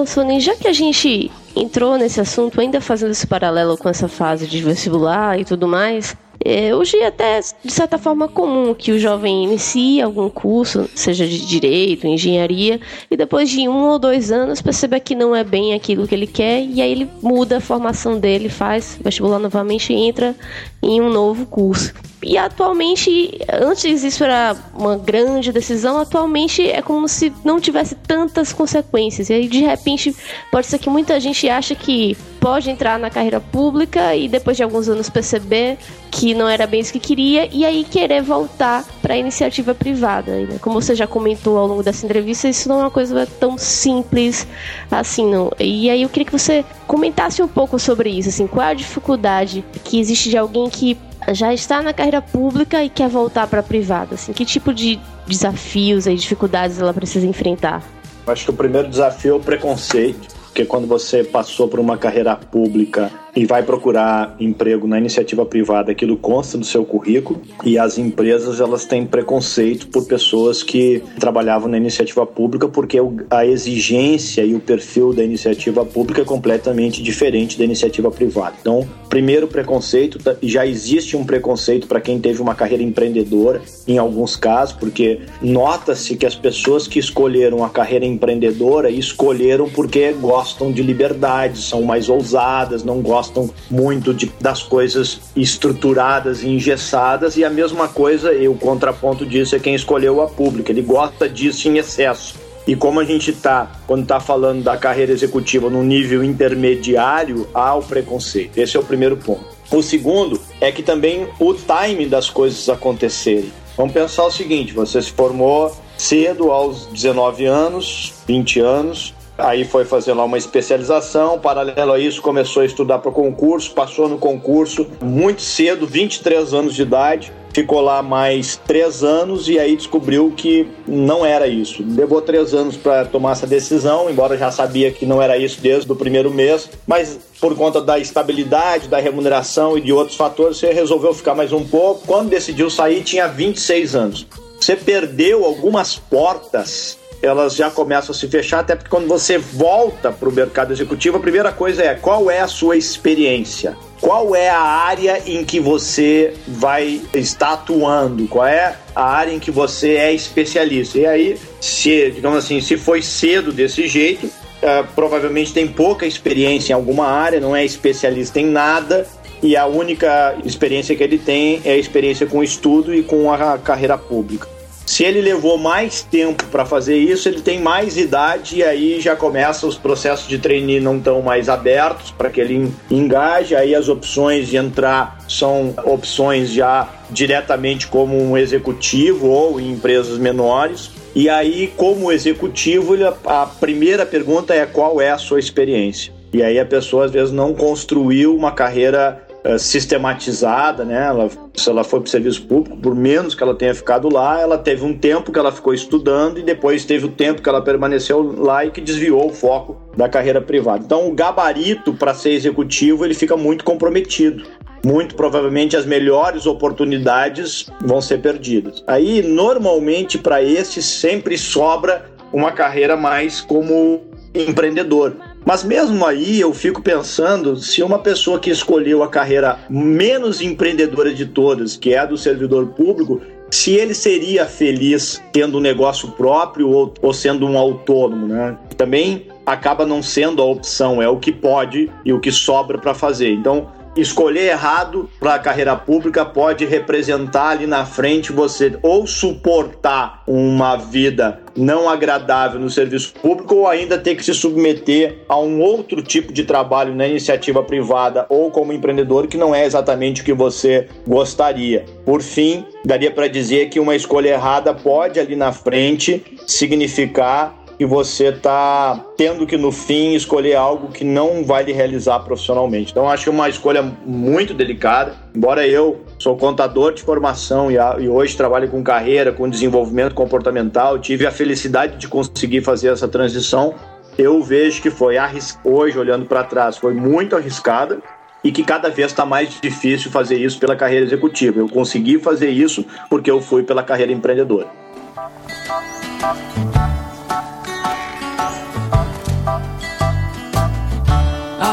Rossoni, 0.02 0.40
já 0.40 0.56
que 0.56 0.68
a 0.68 0.74
gente 0.74 1.32
entrou 1.56 1.98
nesse 1.98 2.20
assunto, 2.20 2.60
ainda 2.60 2.82
fazendo 2.82 3.12
esse 3.12 3.28
paralelo 3.28 3.78
com 3.78 3.88
essa 3.88 4.08
fase 4.08 4.48
de 4.48 4.62
vestibular 4.62 5.40
e 5.40 5.46
tudo 5.46 5.68
mais, 5.68 6.18
é, 6.44 6.74
hoje 6.74 6.98
é 6.98 7.06
até, 7.06 7.40
de 7.40 7.72
certa 7.72 8.00
forma, 8.00 8.28
comum 8.28 8.74
que 8.74 8.92
o 8.92 9.00
jovem 9.00 9.44
inicie 9.44 10.02
algum 10.02 10.28
curso, 10.28 10.90
seja 10.96 11.28
de 11.28 11.46
direito, 11.46 12.08
engenharia, 12.08 12.80
e 13.12 13.16
depois 13.16 13.50
de 13.50 13.70
um 13.70 13.90
ou 13.90 14.00
dois 14.00 14.32
anos 14.32 14.60
perceba 14.60 15.00
que 15.00 15.14
não 15.14 15.36
é 15.36 15.44
bem 15.44 15.76
aquilo 15.76 16.08
que 16.08 16.16
ele 16.16 16.26
quer, 16.26 16.64
e 16.64 16.82
aí 16.82 16.92
ele 16.92 17.08
muda 17.22 17.58
a 17.58 17.62
formação 17.62 18.20
dele, 18.20 18.50
faz 18.50 18.98
vestibular 19.04 19.38
novamente 19.38 19.94
e 19.94 19.96
entra 19.96 20.36
em 20.82 21.00
um 21.00 21.10
novo 21.10 21.46
curso. 21.46 21.94
E 22.24 22.38
atualmente, 22.38 23.40
antes 23.52 24.04
isso 24.04 24.24
era 24.24 24.56
uma 24.76 24.96
grande 24.96 25.52
decisão, 25.52 25.98
atualmente 25.98 26.68
é 26.68 26.82
como 26.82 27.08
se 27.08 27.34
não 27.44 27.60
tivesse 27.60 27.96
tantas 27.96 28.54
consequências. 28.54 29.30
E 29.30 29.34
aí, 29.34 29.48
de 29.48 29.62
repente, 29.62 30.16
pode 30.52 30.68
ser 30.68 30.78
que 30.78 30.90
muita 30.90 31.20
gente 31.20 31.50
acha 31.50 31.74
que 31.74 32.16
pode 32.40 32.70
entrar 32.70 33.00
na 33.00 33.10
carreira 33.10 33.40
pública 33.40 34.16
e 34.16 34.28
depois 34.28 34.58
de 34.58 34.64
alguns 34.64 34.90
anos 34.90 35.10
perceber 35.10 35.78
que 36.10 36.34
não 36.34 36.48
era 36.48 36.66
bem 36.66 36.82
isso 36.82 36.92
que 36.92 37.00
queria 37.00 37.48
e 37.52 37.64
aí 37.64 37.84
querer 37.84 38.22
voltar 38.22 38.84
para 39.02 39.14
a 39.14 39.18
iniciativa 39.18 39.74
privada. 39.74 40.32
Né? 40.32 40.58
Como 40.60 40.82
você 40.82 40.96
já 40.96 41.06
comentou 41.06 41.58
ao 41.58 41.68
longo 41.68 41.84
dessa 41.84 42.06
entrevista, 42.06 42.50
isso 42.50 42.68
não 42.68 42.80
é 42.80 42.84
uma 42.84 42.92
coisa 42.92 43.28
tão 43.40 43.58
simples 43.58 44.48
assim, 44.90 45.26
não. 45.26 45.52
E 45.60 45.90
aí 45.90 46.02
eu 46.02 46.10
queria 46.10 46.26
que 46.26 46.32
você 46.32 46.66
comentasse 46.88 47.42
um 47.42 47.48
pouco 47.48 47.78
sobre 47.80 48.10
isso, 48.10 48.30
assim, 48.30 48.48
qual 48.48 48.68
é 48.68 48.72
a 48.72 48.74
dificuldade 48.74 49.64
que 49.84 50.00
existe 50.00 50.30
de 50.30 50.38
alguém 50.38 50.70
que 50.70 50.98
já 51.30 51.54
está 51.54 51.82
na 51.82 51.94
carreira 51.94 52.22
pública 52.22 52.84
e 52.84 52.90
quer 52.90 53.10
voltar 53.10 53.48
para 53.48 53.60
a 53.60 53.64
privada? 53.64 54.16
Assim, 54.16 54.34
que 54.34 54.46
tipo 54.46 54.74
de 54.74 55.00
desafios 55.28 56.08
e 56.08 56.16
dificuldades 56.16 56.80
ela 56.80 56.94
precisa 56.94 57.26
enfrentar? 57.26 57.84
Acho 58.26 58.46
que 58.46 58.52
o 58.52 58.54
primeiro 58.54 58.88
desafio 58.88 59.34
é 59.34 59.36
o 59.36 59.40
preconceito, 59.40 60.28
porque 60.46 60.66
quando 60.66 60.88
você 60.88 61.24
passou 61.24 61.68
por 61.68 61.80
uma 61.80 61.98
carreira 61.98 62.36
pública 62.36 63.12
e 63.36 63.46
vai 63.46 63.64
procurar 63.64 64.36
emprego 64.40 64.88
na 64.88 64.98
iniciativa 64.98 65.46
privada, 65.46 65.92
aquilo 65.92 66.18
consta 66.18 66.58
no 66.58 66.64
seu 66.64 66.84
currículo 66.84 67.42
e 67.64 67.78
as 67.78 67.98
empresas 67.98 68.60
elas 68.60 68.86
têm 68.86 69.06
preconceito 69.06 69.88
por 69.88 70.06
pessoas 70.06 70.64
que 70.64 71.02
trabalhavam 71.20 71.70
na 71.70 71.78
iniciativa 71.78 72.26
pública 72.26 72.68
porque 72.68 72.98
a 73.30 73.46
exigência 73.46 74.44
e 74.44 74.54
o 74.54 74.60
perfil 74.60 75.14
da 75.14 75.24
iniciativa 75.24 75.86
pública 75.86 76.22
é 76.22 76.26
completamente 76.26 77.02
diferente 77.02 77.58
da 77.58 77.64
iniciativa 77.64 78.12
privada. 78.12 78.56
Então, 78.60 78.88
primeiro 79.10 79.48
preconceito, 79.48 80.20
tá, 80.20 80.36
já 80.44 80.66
existe 80.66 81.16
um 81.16 81.24
preconceito 81.24 81.88
para 81.88 82.02
quem 82.02 82.20
teve 82.20 82.42
uma 82.42 82.56
carreira 82.56 82.84
empreendedora 82.84 83.62
em 83.88 83.98
alguns 83.98 84.36
casos, 84.36 84.76
porque 84.76 85.22
nota-se 85.42 86.16
que 86.16 86.26
as 86.26 86.36
pessoas 86.36 86.88
que 86.88 87.00
escolheram 87.00 87.64
a 87.64 87.70
carreira 87.70 88.06
empreendedora 88.06 88.90
escolheram 88.90 89.70
porque 89.70 90.12
gostam 90.14 90.72
de 90.72 90.82
liberdade, 90.82 91.60
são 91.60 91.84
mais 91.84 92.10
ousadas, 92.10 92.84
não 92.84 93.02
gostam 93.02 93.21
gostam 93.22 93.50
muito 93.70 94.14
de, 94.14 94.32
das 94.42 94.64
coisas 94.64 95.22
estruturadas 95.36 96.42
e 96.42 96.50
engessadas, 96.50 97.38
e 97.38 97.46
a 97.46 97.50
mesma 97.50 97.88
coisa, 97.88 98.34
e 98.34 98.48
o 98.48 98.56
contraponto 98.56 99.26
disso 99.26 99.56
é 99.56 99.60
quem 99.60 99.76
escolheu 99.76 100.22
a 100.22 100.28
pública, 100.28 100.72
ele 100.72 100.82
gosta 100.82 101.30
disso 101.30 101.68
em 101.68 101.78
excesso. 101.78 102.34
E 102.66 102.76
como 102.76 103.00
a 103.00 103.06
gente 103.06 103.32
está, 103.32 103.72
quando 103.86 104.04
está 104.04 104.20
falando 104.20 104.64
da 104.64 104.78
carreira 104.78 105.12
executiva 105.12 105.70
no 105.70 105.84
nível 105.84 106.24
intermediário, 106.24 107.48
há 107.54 107.76
o 107.76 107.82
preconceito. 107.82 108.58
Esse 108.58 108.78
é 108.78 108.80
o 108.80 108.84
primeiro 108.84 109.18
ponto. 109.18 109.46
O 109.72 109.82
segundo 109.82 110.40
é 110.60 110.72
que 110.72 110.84
também 110.84 111.28
o 111.40 111.54
time 111.54 112.06
das 112.06 112.30
coisas 112.30 112.70
acontecerem. 112.70 113.52
Vamos 113.76 113.94
pensar 113.94 114.26
o 114.26 114.32
seguinte: 114.32 114.74
você 114.74 115.02
se 115.02 115.12
formou 115.12 115.76
cedo, 115.98 116.52
aos 116.52 116.86
19 116.88 117.46
anos, 117.46 118.14
20 118.28 118.60
anos, 118.60 119.14
Aí 119.42 119.66
foi 119.66 119.86
fazer 119.86 120.14
lá 120.14 120.24
uma 120.24 120.38
especialização, 120.38 121.40
paralelo 121.40 121.94
a 121.94 122.00
isso 122.00 122.22
começou 122.22 122.62
a 122.62 122.66
estudar 122.66 123.00
para 123.00 123.10
o 123.10 123.14
concurso, 123.14 123.72
passou 123.72 124.08
no 124.08 124.18
concurso 124.18 124.88
muito 125.02 125.42
cedo, 125.42 125.88
23 125.88 126.54
anos 126.54 126.76
de 126.76 126.84
idade, 126.84 127.34
ficou 127.54 127.82
lá 127.82 128.02
mais 128.02 128.56
três 128.56 129.04
anos 129.04 129.50
e 129.50 129.60
aí 129.60 129.76
descobriu 129.76 130.32
que 130.36 130.68
não 130.88 131.26
era 131.26 131.48
isso. 131.48 131.84
Levou 131.88 132.22
três 132.22 132.54
anos 132.54 132.78
para 132.78 133.06
tomar 133.06 133.32
essa 133.32 133.48
decisão, 133.48 134.10
embora 134.10 134.38
já 134.38 134.52
sabia 134.52 134.92
que 134.92 135.06
não 135.06 135.22
era 135.22 135.38
isso 135.38 135.60
desde 135.60 135.92
o 135.92 135.96
primeiro 135.96 136.32
mês, 136.32 136.70
mas 136.86 137.20
por 137.40 137.56
conta 137.56 137.82
da 137.82 137.98
estabilidade, 137.98 138.88
da 138.88 139.00
remuneração 139.00 139.78
e 139.78 139.82
de 139.82 139.92
outros 139.92 140.16
fatores, 140.16 140.58
você 140.58 140.72
resolveu 140.72 141.14
ficar 141.14 141.34
mais 141.34 141.52
um 141.52 141.66
pouco. 141.66 142.06
Quando 142.06 142.30
decidiu 142.30 142.70
sair, 142.70 143.04
tinha 143.04 143.28
26 143.28 143.96
anos. 143.96 144.28
Você 144.60 144.76
perdeu 144.76 145.44
algumas 145.44 145.96
portas 145.96 147.01
elas 147.22 147.56
já 147.56 147.70
começam 147.70 148.14
a 148.14 148.18
se 148.18 148.28
fechar, 148.28 148.60
até 148.60 148.76
porque 148.76 148.90
quando 148.90 149.08
você 149.08 149.38
volta 149.38 150.12
para 150.12 150.28
o 150.28 150.32
mercado 150.32 150.74
executivo, 150.74 151.18
a 151.18 151.20
primeira 151.20 151.52
coisa 151.52 151.84
é 151.84 151.94
qual 151.94 152.32
é 152.32 152.40
a 152.40 152.48
sua 152.48 152.76
experiência? 152.76 153.78
Qual 154.00 154.36
é 154.36 154.50
a 154.50 154.60
área 154.60 155.22
em 155.28 155.46
que 155.46 155.60
você 155.60 156.34
vai 156.48 157.02
estar 157.14 157.54
atuando? 157.54 158.28
Qual 158.28 158.48
é 158.48 158.76
a 158.96 159.04
área 159.04 159.32
em 159.32 159.40
que 159.40 159.52
você 159.52 159.96
é 159.96 160.12
especialista? 160.12 160.98
E 160.98 161.06
aí, 161.06 161.38
se, 161.60 162.10
digamos 162.10 162.40
assim, 162.40 162.60
se 162.62 162.78
foi 162.78 163.04
cedo 163.04 163.52
desse 163.52 163.88
jeito, 163.88 164.26
uh, 164.26 164.88
provavelmente 164.96 165.54
tem 165.54 165.68
pouca 165.68 166.08
experiência 166.08 166.74
em 166.74 166.76
alguma 166.76 167.06
área, 167.06 167.40
não 167.40 167.56
é 167.56 167.64
especialista 167.64 168.40
em 168.40 168.46
nada, 168.46 169.06
e 169.44 169.56
a 169.56 169.68
única 169.68 170.36
experiência 170.44 170.96
que 170.96 171.04
ele 171.04 171.20
tem 171.20 171.62
é 171.64 171.74
a 171.74 171.78
experiência 171.78 172.26
com 172.26 172.44
estudo 172.44 172.96
e 172.96 173.04
com 173.04 173.32
a 173.32 173.60
carreira 173.60 174.00
pública. 174.00 174.48
Se 174.86 175.04
ele 175.04 175.22
levou 175.22 175.58
mais 175.58 176.02
tempo 176.02 176.46
para 176.48 176.66
fazer 176.66 176.98
isso, 176.98 177.30
ele 177.30 177.42
tem 177.42 177.62
mais 177.62 177.98
idade 177.98 178.58
e 178.58 178.64
aí 178.64 179.00
já 179.00 179.16
começa 179.16 179.66
os 179.66 179.78
processos 179.78 180.28
de 180.28 180.38
trainee 180.38 180.80
não 180.80 181.00
tão 181.00 181.22
mais 181.22 181.48
abertos 181.48 182.12
para 182.12 182.30
que 182.30 182.42
ele 182.42 182.72
engaje. 182.90 183.56
Aí 183.56 183.74
as 183.74 183.88
opções 183.88 184.48
de 184.48 184.58
entrar 184.58 185.24
são 185.30 185.74
opções 185.86 186.50
já 186.50 186.90
diretamente 187.10 187.88
como 187.88 188.22
um 188.22 188.38
executivo 188.38 189.28
ou 189.28 189.60
em 189.60 189.72
empresas 189.72 190.18
menores. 190.18 190.92
E 191.16 191.30
aí, 191.30 191.72
como 191.76 192.12
executivo, 192.12 192.96
a 193.26 193.46
primeira 193.46 194.06
pergunta 194.06 194.54
é 194.54 194.66
qual 194.66 195.02
é 195.02 195.12
a 195.12 195.18
sua 195.18 195.40
experiência. 195.40 196.14
E 196.34 196.42
aí 196.42 196.58
a 196.58 196.66
pessoa 196.66 197.06
às 197.06 197.12
vezes 197.12 197.34
não 197.34 197.54
construiu 197.54 198.36
uma 198.36 198.54
carreira 198.54 199.22
sistematizada, 199.58 200.86
né? 200.86 201.06
Ela, 201.08 201.30
se 201.56 201.70
ela 201.70 201.84
foi 201.84 202.00
para 202.00 202.08
o 202.08 202.10
serviço 202.10 202.44
público, 202.44 202.78
por 202.78 202.96
menos 202.96 203.34
que 203.34 203.42
ela 203.42 203.56
tenha 203.56 203.74
ficado 203.74 204.08
lá, 204.10 204.40
ela 204.40 204.58
teve 204.58 204.86
um 204.86 204.98
tempo 204.98 205.32
que 205.32 205.40
ela 205.40 205.52
ficou 205.52 205.74
estudando 205.74 206.40
e 206.40 206.44
depois 206.44 206.86
teve 206.86 207.06
o 207.06 207.12
tempo 207.12 207.42
que 207.42 207.50
ela 207.50 207.62
permaneceu 207.62 208.22
lá 208.22 208.66
e 208.66 208.72
que 208.72 208.82
desviou 208.82 209.28
o 209.28 209.34
foco 209.34 209.78
da 209.98 210.08
carreira 210.08 210.42
privada. 210.42 210.84
Então 210.86 211.08
o 211.08 211.14
gabarito 211.14 211.94
para 211.94 212.14
ser 212.14 212.32
executivo 212.32 213.04
ele 213.04 213.14
fica 213.14 213.36
muito 213.36 213.64
comprometido 213.64 214.44
muito 214.84 215.16
provavelmente 215.16 215.78
as 215.78 215.86
melhores 215.86 216.46
oportunidades 216.46 217.68
vão 217.82 218.02
ser 218.02 218.20
perdidas. 218.20 218.84
Aí, 218.88 219.22
normalmente, 219.22 220.18
para 220.18 220.42
esse 220.42 220.82
sempre 220.82 221.38
sobra 221.38 222.06
uma 222.34 222.52
carreira 222.52 222.98
mais 222.98 223.42
como 223.42 224.02
empreendedor. 224.34 225.16
Mas 225.46 225.64
mesmo 225.64 226.06
aí 226.06 226.40
eu 226.40 226.54
fico 226.54 226.82
pensando 226.82 227.56
se 227.56 227.82
uma 227.82 228.00
pessoa 228.00 228.40
que 228.40 228.50
escolheu 228.50 229.04
a 229.04 229.08
carreira 229.08 229.60
menos 229.70 230.42
empreendedora 230.42 231.14
de 231.14 231.26
todas, 231.26 231.76
que 231.76 231.94
é 231.94 232.00
a 232.00 232.06
do 232.06 232.18
servidor 232.18 232.68
público, 232.68 233.22
se 233.50 233.72
ele 233.72 233.94
seria 233.94 234.46
feliz 234.46 235.22
tendo 235.34 235.58
um 235.58 235.62
negócio 235.62 236.10
próprio 236.12 236.70
ou, 236.70 236.94
ou 237.02 237.14
sendo 237.14 237.46
um 237.46 237.58
autônomo, 237.58 238.28
né? 238.28 238.58
Também 238.78 239.28
acaba 239.46 239.86
não 239.86 240.02
sendo 240.02 240.42
a 240.42 240.46
opção, 240.46 241.02
é 241.02 241.10
o 241.10 241.18
que 241.18 241.32
pode 241.32 241.92
e 242.06 242.14
o 242.14 242.20
que 242.20 242.32
sobra 242.32 242.78
para 242.78 242.94
fazer. 242.94 243.32
Então, 243.32 243.68
escolher 243.96 244.50
errado 244.50 245.10
para 245.20 245.36
a 245.36 245.40
carreira 245.40 245.76
pública 245.76 246.26
pode 246.26 246.66
representar 246.66 247.50
ali 247.50 247.68
na 247.68 247.86
frente 247.86 248.32
você 248.32 248.78
ou 248.82 249.06
suportar 249.06 250.24
uma 250.26 250.78
vida 250.78 251.42
não 251.56 251.90
agradável 251.90 252.60
no 252.60 252.70
serviço 252.70 253.14
público 253.22 253.56
ou 253.56 253.68
ainda 253.68 253.98
ter 253.98 254.16
que 254.16 254.24
se 254.24 254.34
submeter 254.34 255.20
a 255.28 255.38
um 255.38 255.62
outro 255.62 256.02
tipo 256.02 256.32
de 256.32 256.44
trabalho 256.44 256.96
na 256.96 257.08
iniciativa 257.08 257.62
privada 257.62 258.26
ou 258.30 258.50
como 258.52 258.74
empreendedor 258.74 259.28
que 259.28 259.38
não 259.38 259.54
é 259.54 259.66
exatamente 259.66 260.22
o 260.22 260.26
que 260.26 260.34
você 260.34 260.88
gostaria. 261.06 261.86
Por 262.06 262.22
fim, 262.22 262.66
daria 262.86 263.12
para 263.12 263.28
dizer 263.28 263.70
que 263.70 263.80
uma 263.80 263.96
escolha 263.96 264.30
errada 264.30 264.74
pode 264.74 265.20
ali 265.20 265.36
na 265.36 265.52
frente 265.52 266.24
significar 266.48 267.61
que 267.82 267.86
você 267.88 268.26
está 268.26 269.04
tendo 269.18 269.48
que 269.48 269.58
no 269.58 269.72
fim 269.72 270.14
escolher 270.14 270.54
algo 270.54 270.90
que 270.90 271.04
não 271.04 271.44
vai 271.44 271.64
lhe 271.64 271.72
realizar 271.74 272.20
profissionalmente. 272.20 272.92
Então 272.92 273.10
acho 273.10 273.24
que 273.24 273.30
é 273.32 273.34
uma 273.34 273.50
escolha 273.50 273.82
muito 274.06 274.54
delicada. 274.54 275.16
Embora 275.36 275.66
eu 275.66 276.00
sou 276.20 276.38
contador 276.38 276.94
de 276.94 277.02
formação 277.02 277.72
e, 277.72 277.78
e 278.00 278.08
hoje 278.08 278.38
trabalho 278.38 278.70
com 278.70 278.84
carreira, 278.84 279.32
com 279.32 279.50
desenvolvimento 279.50 280.14
comportamental, 280.14 281.00
tive 281.00 281.26
a 281.26 281.32
felicidade 281.32 281.98
de 281.98 282.08
conseguir 282.08 282.62
fazer 282.62 282.90
essa 282.90 283.08
transição. 283.08 283.74
Eu 284.16 284.44
vejo 284.44 284.80
que 284.80 284.92
foi 284.92 285.16
hoje 285.64 285.98
olhando 285.98 286.28
para 286.28 286.44
trás 286.44 286.78
foi 286.78 286.94
muito 286.94 287.36
arriscada 287.36 287.98
e 288.44 288.52
que 288.52 288.64
cada 288.64 288.92
vez 288.92 289.10
está 289.10 289.26
mais 289.26 289.60
difícil 289.60 290.12
fazer 290.12 290.38
isso 290.38 290.60
pela 290.60 290.76
carreira 290.76 291.04
executiva. 291.04 291.58
Eu 291.58 291.68
consegui 291.68 292.20
fazer 292.20 292.52
isso 292.52 292.86
porque 293.10 293.32
eu 293.32 293.42
fui 293.42 293.64
pela 293.64 293.82
carreira 293.82 294.12
empreendedora. 294.12 294.68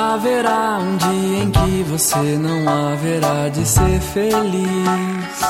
Haverá 0.08 0.78
um 0.78 0.96
dia 0.96 1.38
em 1.42 1.50
que 1.50 1.82
você 1.82 2.16
não 2.38 2.66
haverá 2.66 3.50
de 3.50 3.66
ser 3.66 4.00
feliz. 4.00 5.40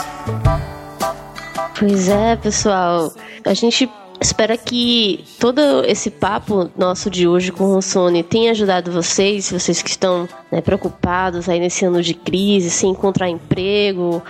Pois 1.78 2.08
é, 2.08 2.34
pessoal. 2.34 3.12
A 3.44 3.54
gente 3.54 3.88
espera 4.20 4.56
que 4.56 5.24
todo 5.38 5.60
esse 5.84 6.10
papo 6.10 6.70
nosso 6.76 7.08
de 7.10 7.28
hoje 7.28 7.52
com 7.52 7.76
o 7.76 7.82
Sony 7.82 8.22
tenha 8.22 8.50
ajudado 8.50 8.90
vocês, 8.90 9.50
vocês 9.50 9.80
que 9.82 9.90
estão 9.90 10.28
né, 10.50 10.60
preocupados 10.60 11.48
aí 11.48 11.60
nesse 11.60 11.84
ano 11.84 12.02
de 12.02 12.14
crise, 12.14 12.70
sem 12.70 12.90
encontrar 12.90 13.28
emprego, 13.28 14.22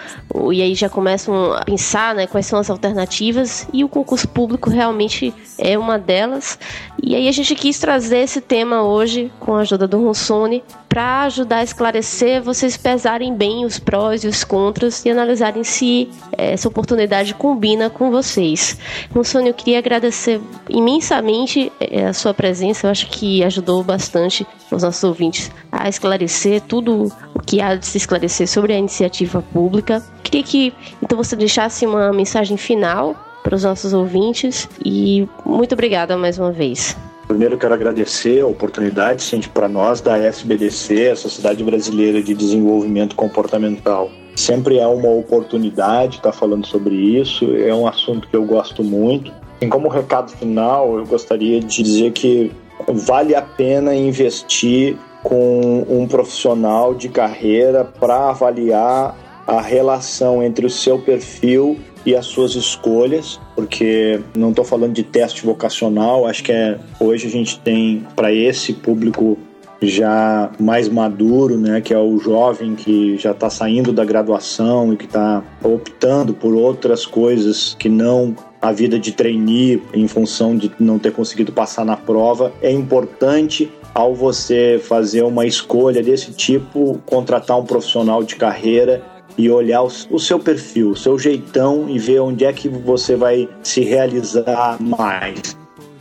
e 0.52 0.62
aí 0.62 0.74
já 0.74 0.88
começam 0.88 1.52
a 1.52 1.64
pensar 1.64 2.14
né, 2.14 2.26
quais 2.26 2.46
são 2.46 2.58
as 2.58 2.68
alternativas, 2.68 3.66
e 3.72 3.84
o 3.84 3.88
concurso 3.88 4.28
público 4.28 4.68
realmente 4.68 5.32
é 5.56 5.78
uma 5.78 5.98
delas. 5.98 6.58
E 7.02 7.14
aí 7.14 7.28
a 7.28 7.32
gente 7.32 7.54
quis 7.54 7.78
trazer 7.78 8.18
esse 8.18 8.40
tema 8.40 8.82
hoje 8.82 9.32
com 9.40 9.54
a 9.54 9.60
ajuda 9.60 9.86
do 9.86 10.02
Ronsone 10.02 10.62
para 10.88 11.22
ajudar 11.24 11.58
a 11.58 11.62
esclarecer, 11.62 12.42
vocês 12.42 12.76
pesarem 12.76 13.34
bem 13.34 13.64
os 13.64 13.78
prós 13.78 14.24
e 14.24 14.26
os 14.26 14.42
contras 14.42 15.04
e 15.04 15.10
analisarem 15.10 15.62
se 15.62 16.08
eh, 16.36 16.52
essa 16.52 16.66
oportunidade 16.68 17.34
combina 17.34 17.90
com 17.90 18.10
vocês. 18.10 18.78
Ronsone, 19.14 19.48
eu 19.48 19.54
queria 19.54 19.78
agradecer 19.78 20.40
imensamente 20.68 21.70
eh, 21.78 22.06
a 22.06 22.12
sua 22.12 22.32
presença, 22.32 22.86
eu 22.86 22.90
acho 22.90 23.06
que 23.08 23.44
ajudou 23.44 23.84
bastante 23.84 24.46
os 24.70 24.82
nossos 24.82 25.04
ouvintes 25.04 25.50
a 25.70 25.88
esclarecer 25.88 26.62
tudo 26.62 27.12
o 27.34 27.40
que 27.40 27.60
há 27.60 27.74
de 27.74 27.86
se 27.86 27.98
esclarecer 27.98 28.48
sobre 28.48 28.72
a 28.72 28.78
iniciativa 28.78 29.42
pública. 29.52 30.02
Queria 30.22 30.42
que 30.42 30.74
então 31.02 31.16
você 31.16 31.36
deixasse 31.36 31.86
uma 31.86 32.12
mensagem 32.12 32.56
final 32.56 33.14
para 33.42 33.54
os 33.54 33.62
nossos 33.62 33.92
ouvintes 33.92 34.68
e 34.84 35.28
muito 35.44 35.72
obrigada 35.72 36.16
mais 36.16 36.38
uma 36.38 36.50
vez. 36.50 36.96
Primeiro 37.28 37.58
quero 37.58 37.74
agradecer 37.74 38.40
a 38.40 38.46
oportunidade, 38.46 39.22
para 39.50 39.68
nós 39.68 40.00
da 40.00 40.16
SBDC, 40.16 41.10
a 41.10 41.16
Sociedade 41.16 41.62
Brasileira 41.62 42.22
de 42.22 42.32
Desenvolvimento 42.32 43.14
Comportamental. 43.14 44.10
Sempre 44.34 44.78
é 44.78 44.86
uma 44.86 45.10
oportunidade 45.10 46.16
estar 46.16 46.32
falando 46.32 46.66
sobre 46.66 46.94
isso, 46.94 47.54
é 47.54 47.74
um 47.74 47.86
assunto 47.86 48.26
que 48.28 48.34
eu 48.34 48.46
gosto 48.46 48.82
muito. 48.82 49.30
E 49.60 49.66
como 49.66 49.88
recado 49.88 50.32
final, 50.32 50.96
eu 50.96 51.04
gostaria 51.04 51.60
de 51.60 51.82
dizer 51.82 52.12
que 52.12 52.50
vale 52.88 53.34
a 53.34 53.42
pena 53.42 53.94
investir 53.94 54.96
com 55.22 55.84
um 55.86 56.08
profissional 56.08 56.94
de 56.94 57.10
carreira 57.10 57.84
para 57.84 58.30
avaliar 58.30 59.14
a 59.46 59.60
relação 59.60 60.42
entre 60.42 60.64
o 60.64 60.70
seu 60.70 60.98
perfil 60.98 61.78
e 62.04 62.14
as 62.14 62.26
suas 62.26 62.54
escolhas, 62.54 63.40
porque 63.54 64.20
não 64.36 64.50
estou 64.50 64.64
falando 64.64 64.92
de 64.92 65.02
teste 65.02 65.44
vocacional, 65.44 66.26
acho 66.26 66.42
que 66.44 66.52
é, 66.52 66.78
hoje 66.98 67.26
a 67.26 67.30
gente 67.30 67.58
tem 67.60 68.06
para 68.14 68.32
esse 68.32 68.72
público 68.72 69.38
já 69.80 70.50
mais 70.58 70.88
maduro, 70.88 71.56
né, 71.56 71.80
que 71.80 71.94
é 71.94 71.98
o 71.98 72.18
jovem 72.18 72.74
que 72.74 73.16
já 73.16 73.30
está 73.30 73.48
saindo 73.48 73.92
da 73.92 74.04
graduação 74.04 74.92
e 74.92 74.96
que 74.96 75.04
está 75.04 75.42
optando 75.62 76.34
por 76.34 76.54
outras 76.54 77.06
coisas 77.06 77.76
que 77.78 77.88
não 77.88 78.34
a 78.60 78.72
vida 78.72 78.98
de 78.98 79.12
trainee 79.12 79.80
em 79.94 80.08
função 80.08 80.56
de 80.56 80.72
não 80.80 80.98
ter 80.98 81.12
conseguido 81.12 81.52
passar 81.52 81.84
na 81.84 81.96
prova, 81.96 82.52
é 82.60 82.72
importante 82.72 83.70
ao 83.94 84.14
você 84.14 84.80
fazer 84.82 85.22
uma 85.22 85.46
escolha 85.46 86.02
desse 86.02 86.32
tipo, 86.32 87.00
contratar 87.06 87.58
um 87.58 87.64
profissional 87.64 88.22
de 88.22 88.36
carreira 88.36 89.02
e 89.38 89.48
olhar 89.48 89.82
o, 89.82 89.90
o, 90.10 90.18
seu 90.18 90.40
perfil, 90.40 90.90
o 90.90 90.96
seu 90.96 91.16
jeitão 91.16 91.88
e 91.88 91.98
ver 91.98 92.18
onde 92.18 92.44
é 92.44 92.52
que 92.52 92.68
você 92.68 93.14
vai 93.14 93.48
se 93.62 93.80
realizar 93.80 94.76
mais. 94.80 95.56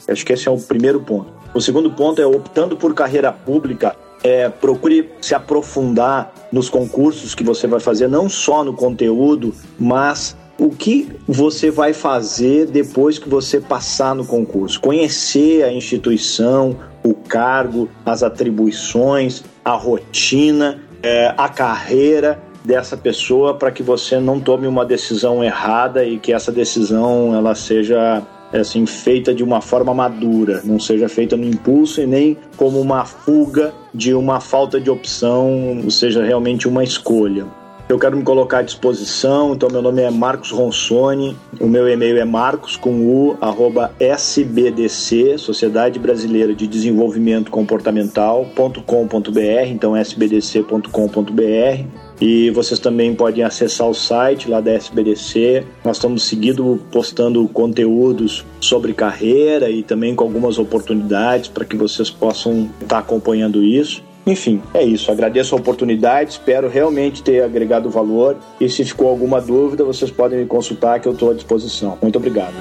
Acho 0.10 0.26
que 0.26 0.34
esse 0.34 0.48
é 0.48 0.52
o 0.52 0.58
primeiro 0.58 1.00
ponto. 1.00 1.32
O 1.54 1.62
segundo 1.62 1.92
ponto 1.92 2.20
é 2.20 2.26
optando 2.26 2.76
por 2.76 2.94
carreira 2.96 3.32
pública. 3.32 3.96
É, 4.24 4.50
procure 4.50 5.12
se 5.22 5.36
aprofundar 5.36 6.34
nos 6.52 6.70
concursos 6.70 7.36
que 7.36 7.44
você 7.44 7.68
vai 7.68 7.80
fazer, 7.80 8.08
não 8.08 8.28
só 8.28 8.64
no 8.64 8.74
conteúdo, 8.74 9.54
mas 9.80 10.36
o 10.58 10.70
que 10.70 11.08
você 11.28 11.70
vai 11.70 11.94
fazer 11.94 12.66
depois 12.66 13.20
que 13.20 13.30
você 13.30 13.62
passar 13.62 14.16
no 14.16 14.26
concurso. 14.26 14.82
Conhecer 14.82 15.64
a 15.64 15.72
instituição, 15.72 16.76
o 17.04 17.14
cargo, 17.14 17.88
as 18.04 18.24
atribuições, 18.24 19.44
a 19.64 19.74
rotina, 19.74 20.82
é, 21.04 21.34
a 21.38 21.48
carreira 21.48 22.42
dessa 22.68 22.98
pessoa 22.98 23.54
para 23.54 23.72
que 23.72 23.82
você 23.82 24.20
não 24.20 24.42
tome 24.42 24.68
uma 24.68 24.86
decisão 24.86 25.42
errada 25.42 26.04
e 26.04 26.20
que 26.20 26.34
essa 26.34 26.52
decisão 26.52 27.34
ela 27.34 27.56
seja 27.56 28.22
assim 28.52 28.86
feita 28.86 29.34
de 29.34 29.42
uma 29.42 29.62
forma 29.62 29.94
madura, 29.94 30.62
não 30.66 30.78
seja 30.78 31.08
feita 31.08 31.38
no 31.38 31.46
impulso 31.46 32.02
e 32.02 32.06
nem 32.06 32.38
como 32.58 32.82
uma 32.82 33.06
fuga 33.06 33.74
de 33.94 34.14
uma 34.14 34.42
falta 34.42 34.82
de 34.82 34.90
opção, 34.90 35.86
seja 35.90 36.22
realmente 36.24 36.68
uma 36.68 36.84
escolha. 36.84 37.46
Eu 37.88 37.98
quero 37.98 38.18
me 38.18 38.24
colocar 38.24 38.60
à 38.60 38.62
disposição, 38.62 39.54
então 39.54 39.70
meu 39.72 39.82
nome 39.82 40.02
é 40.02 40.12
Marcos 40.12 40.52
Ronsoni, 40.52 41.38
o 41.62 41.68
meu 41.68 41.88
e-mail 41.88 42.18
é 42.18 42.26
marcos 42.26 42.76
com 42.76 43.00
u, 43.00 43.38
arroba 43.40 43.94
sbdc, 43.98 45.38
Sociedade 45.38 45.98
Brasileira 45.98 46.54
de 46.54 46.68
Desenvolvimento 46.68 47.50
Comportamental.com.br, 47.50 49.70
então 49.70 49.96
sbdc.com.br 49.96 52.07
E 52.20 52.50
vocês 52.52 52.80
também 52.80 53.14
podem 53.14 53.44
acessar 53.44 53.88
o 53.88 53.94
site 53.94 54.50
lá 54.50 54.60
da 54.60 54.72
SBDC. 54.72 55.64
Nós 55.84 55.98
estamos 55.98 56.24
seguindo 56.24 56.80
postando 56.92 57.48
conteúdos 57.48 58.46
sobre 58.60 58.94
carreira 58.94 59.70
e 59.70 59.84
também 59.84 60.16
com 60.16 60.24
algumas 60.24 60.58
oportunidades 60.58 61.48
para 61.48 61.66
que 61.66 61.76
vocês 61.76 62.10
possam 62.10 62.70
estar 62.82 63.00
acompanhando 63.00 63.64
isso. 63.64 64.04
Enfim, 64.26 64.62
é 64.74 64.84
isso. 64.84 65.10
Agradeço 65.10 65.56
a 65.56 65.58
oportunidade, 65.58 66.32
espero 66.32 66.68
realmente 66.68 67.24
ter 67.24 67.42
agregado 67.42 67.90
valor. 67.90 68.36
E 68.60 68.68
se 68.68 68.84
ficou 68.84 69.08
alguma 69.08 69.40
dúvida, 69.40 69.86
vocês 69.86 70.12
podem 70.12 70.40
me 70.40 70.46
consultar 70.46 71.00
que 71.00 71.08
eu 71.08 71.14
estou 71.14 71.32
à 71.32 71.34
disposição. 71.34 71.98
Muito 72.02 72.18
obrigado. 72.18 72.54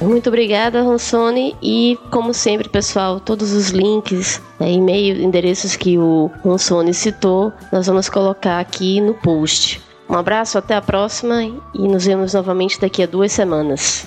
Muito 0.00 0.28
obrigada, 0.28 0.82
Ronsone. 0.82 1.56
E, 1.62 1.98
como 2.10 2.34
sempre, 2.34 2.68
pessoal, 2.68 3.18
todos 3.18 3.52
os 3.52 3.70
links, 3.70 4.40
né, 4.60 4.70
e-mail, 4.72 5.20
endereços 5.22 5.74
que 5.74 5.98
o 5.98 6.30
Ronsone 6.42 6.92
citou, 6.92 7.52
nós 7.72 7.86
vamos 7.86 8.08
colocar 8.08 8.60
aqui 8.60 9.00
no 9.00 9.14
post. 9.14 9.80
Um 10.08 10.14
abraço, 10.14 10.56
até 10.58 10.76
a 10.76 10.82
próxima 10.82 11.42
e 11.42 11.88
nos 11.88 12.04
vemos 12.04 12.34
novamente 12.34 12.80
daqui 12.80 13.02
a 13.02 13.06
duas 13.06 13.32
semanas. 13.32 14.06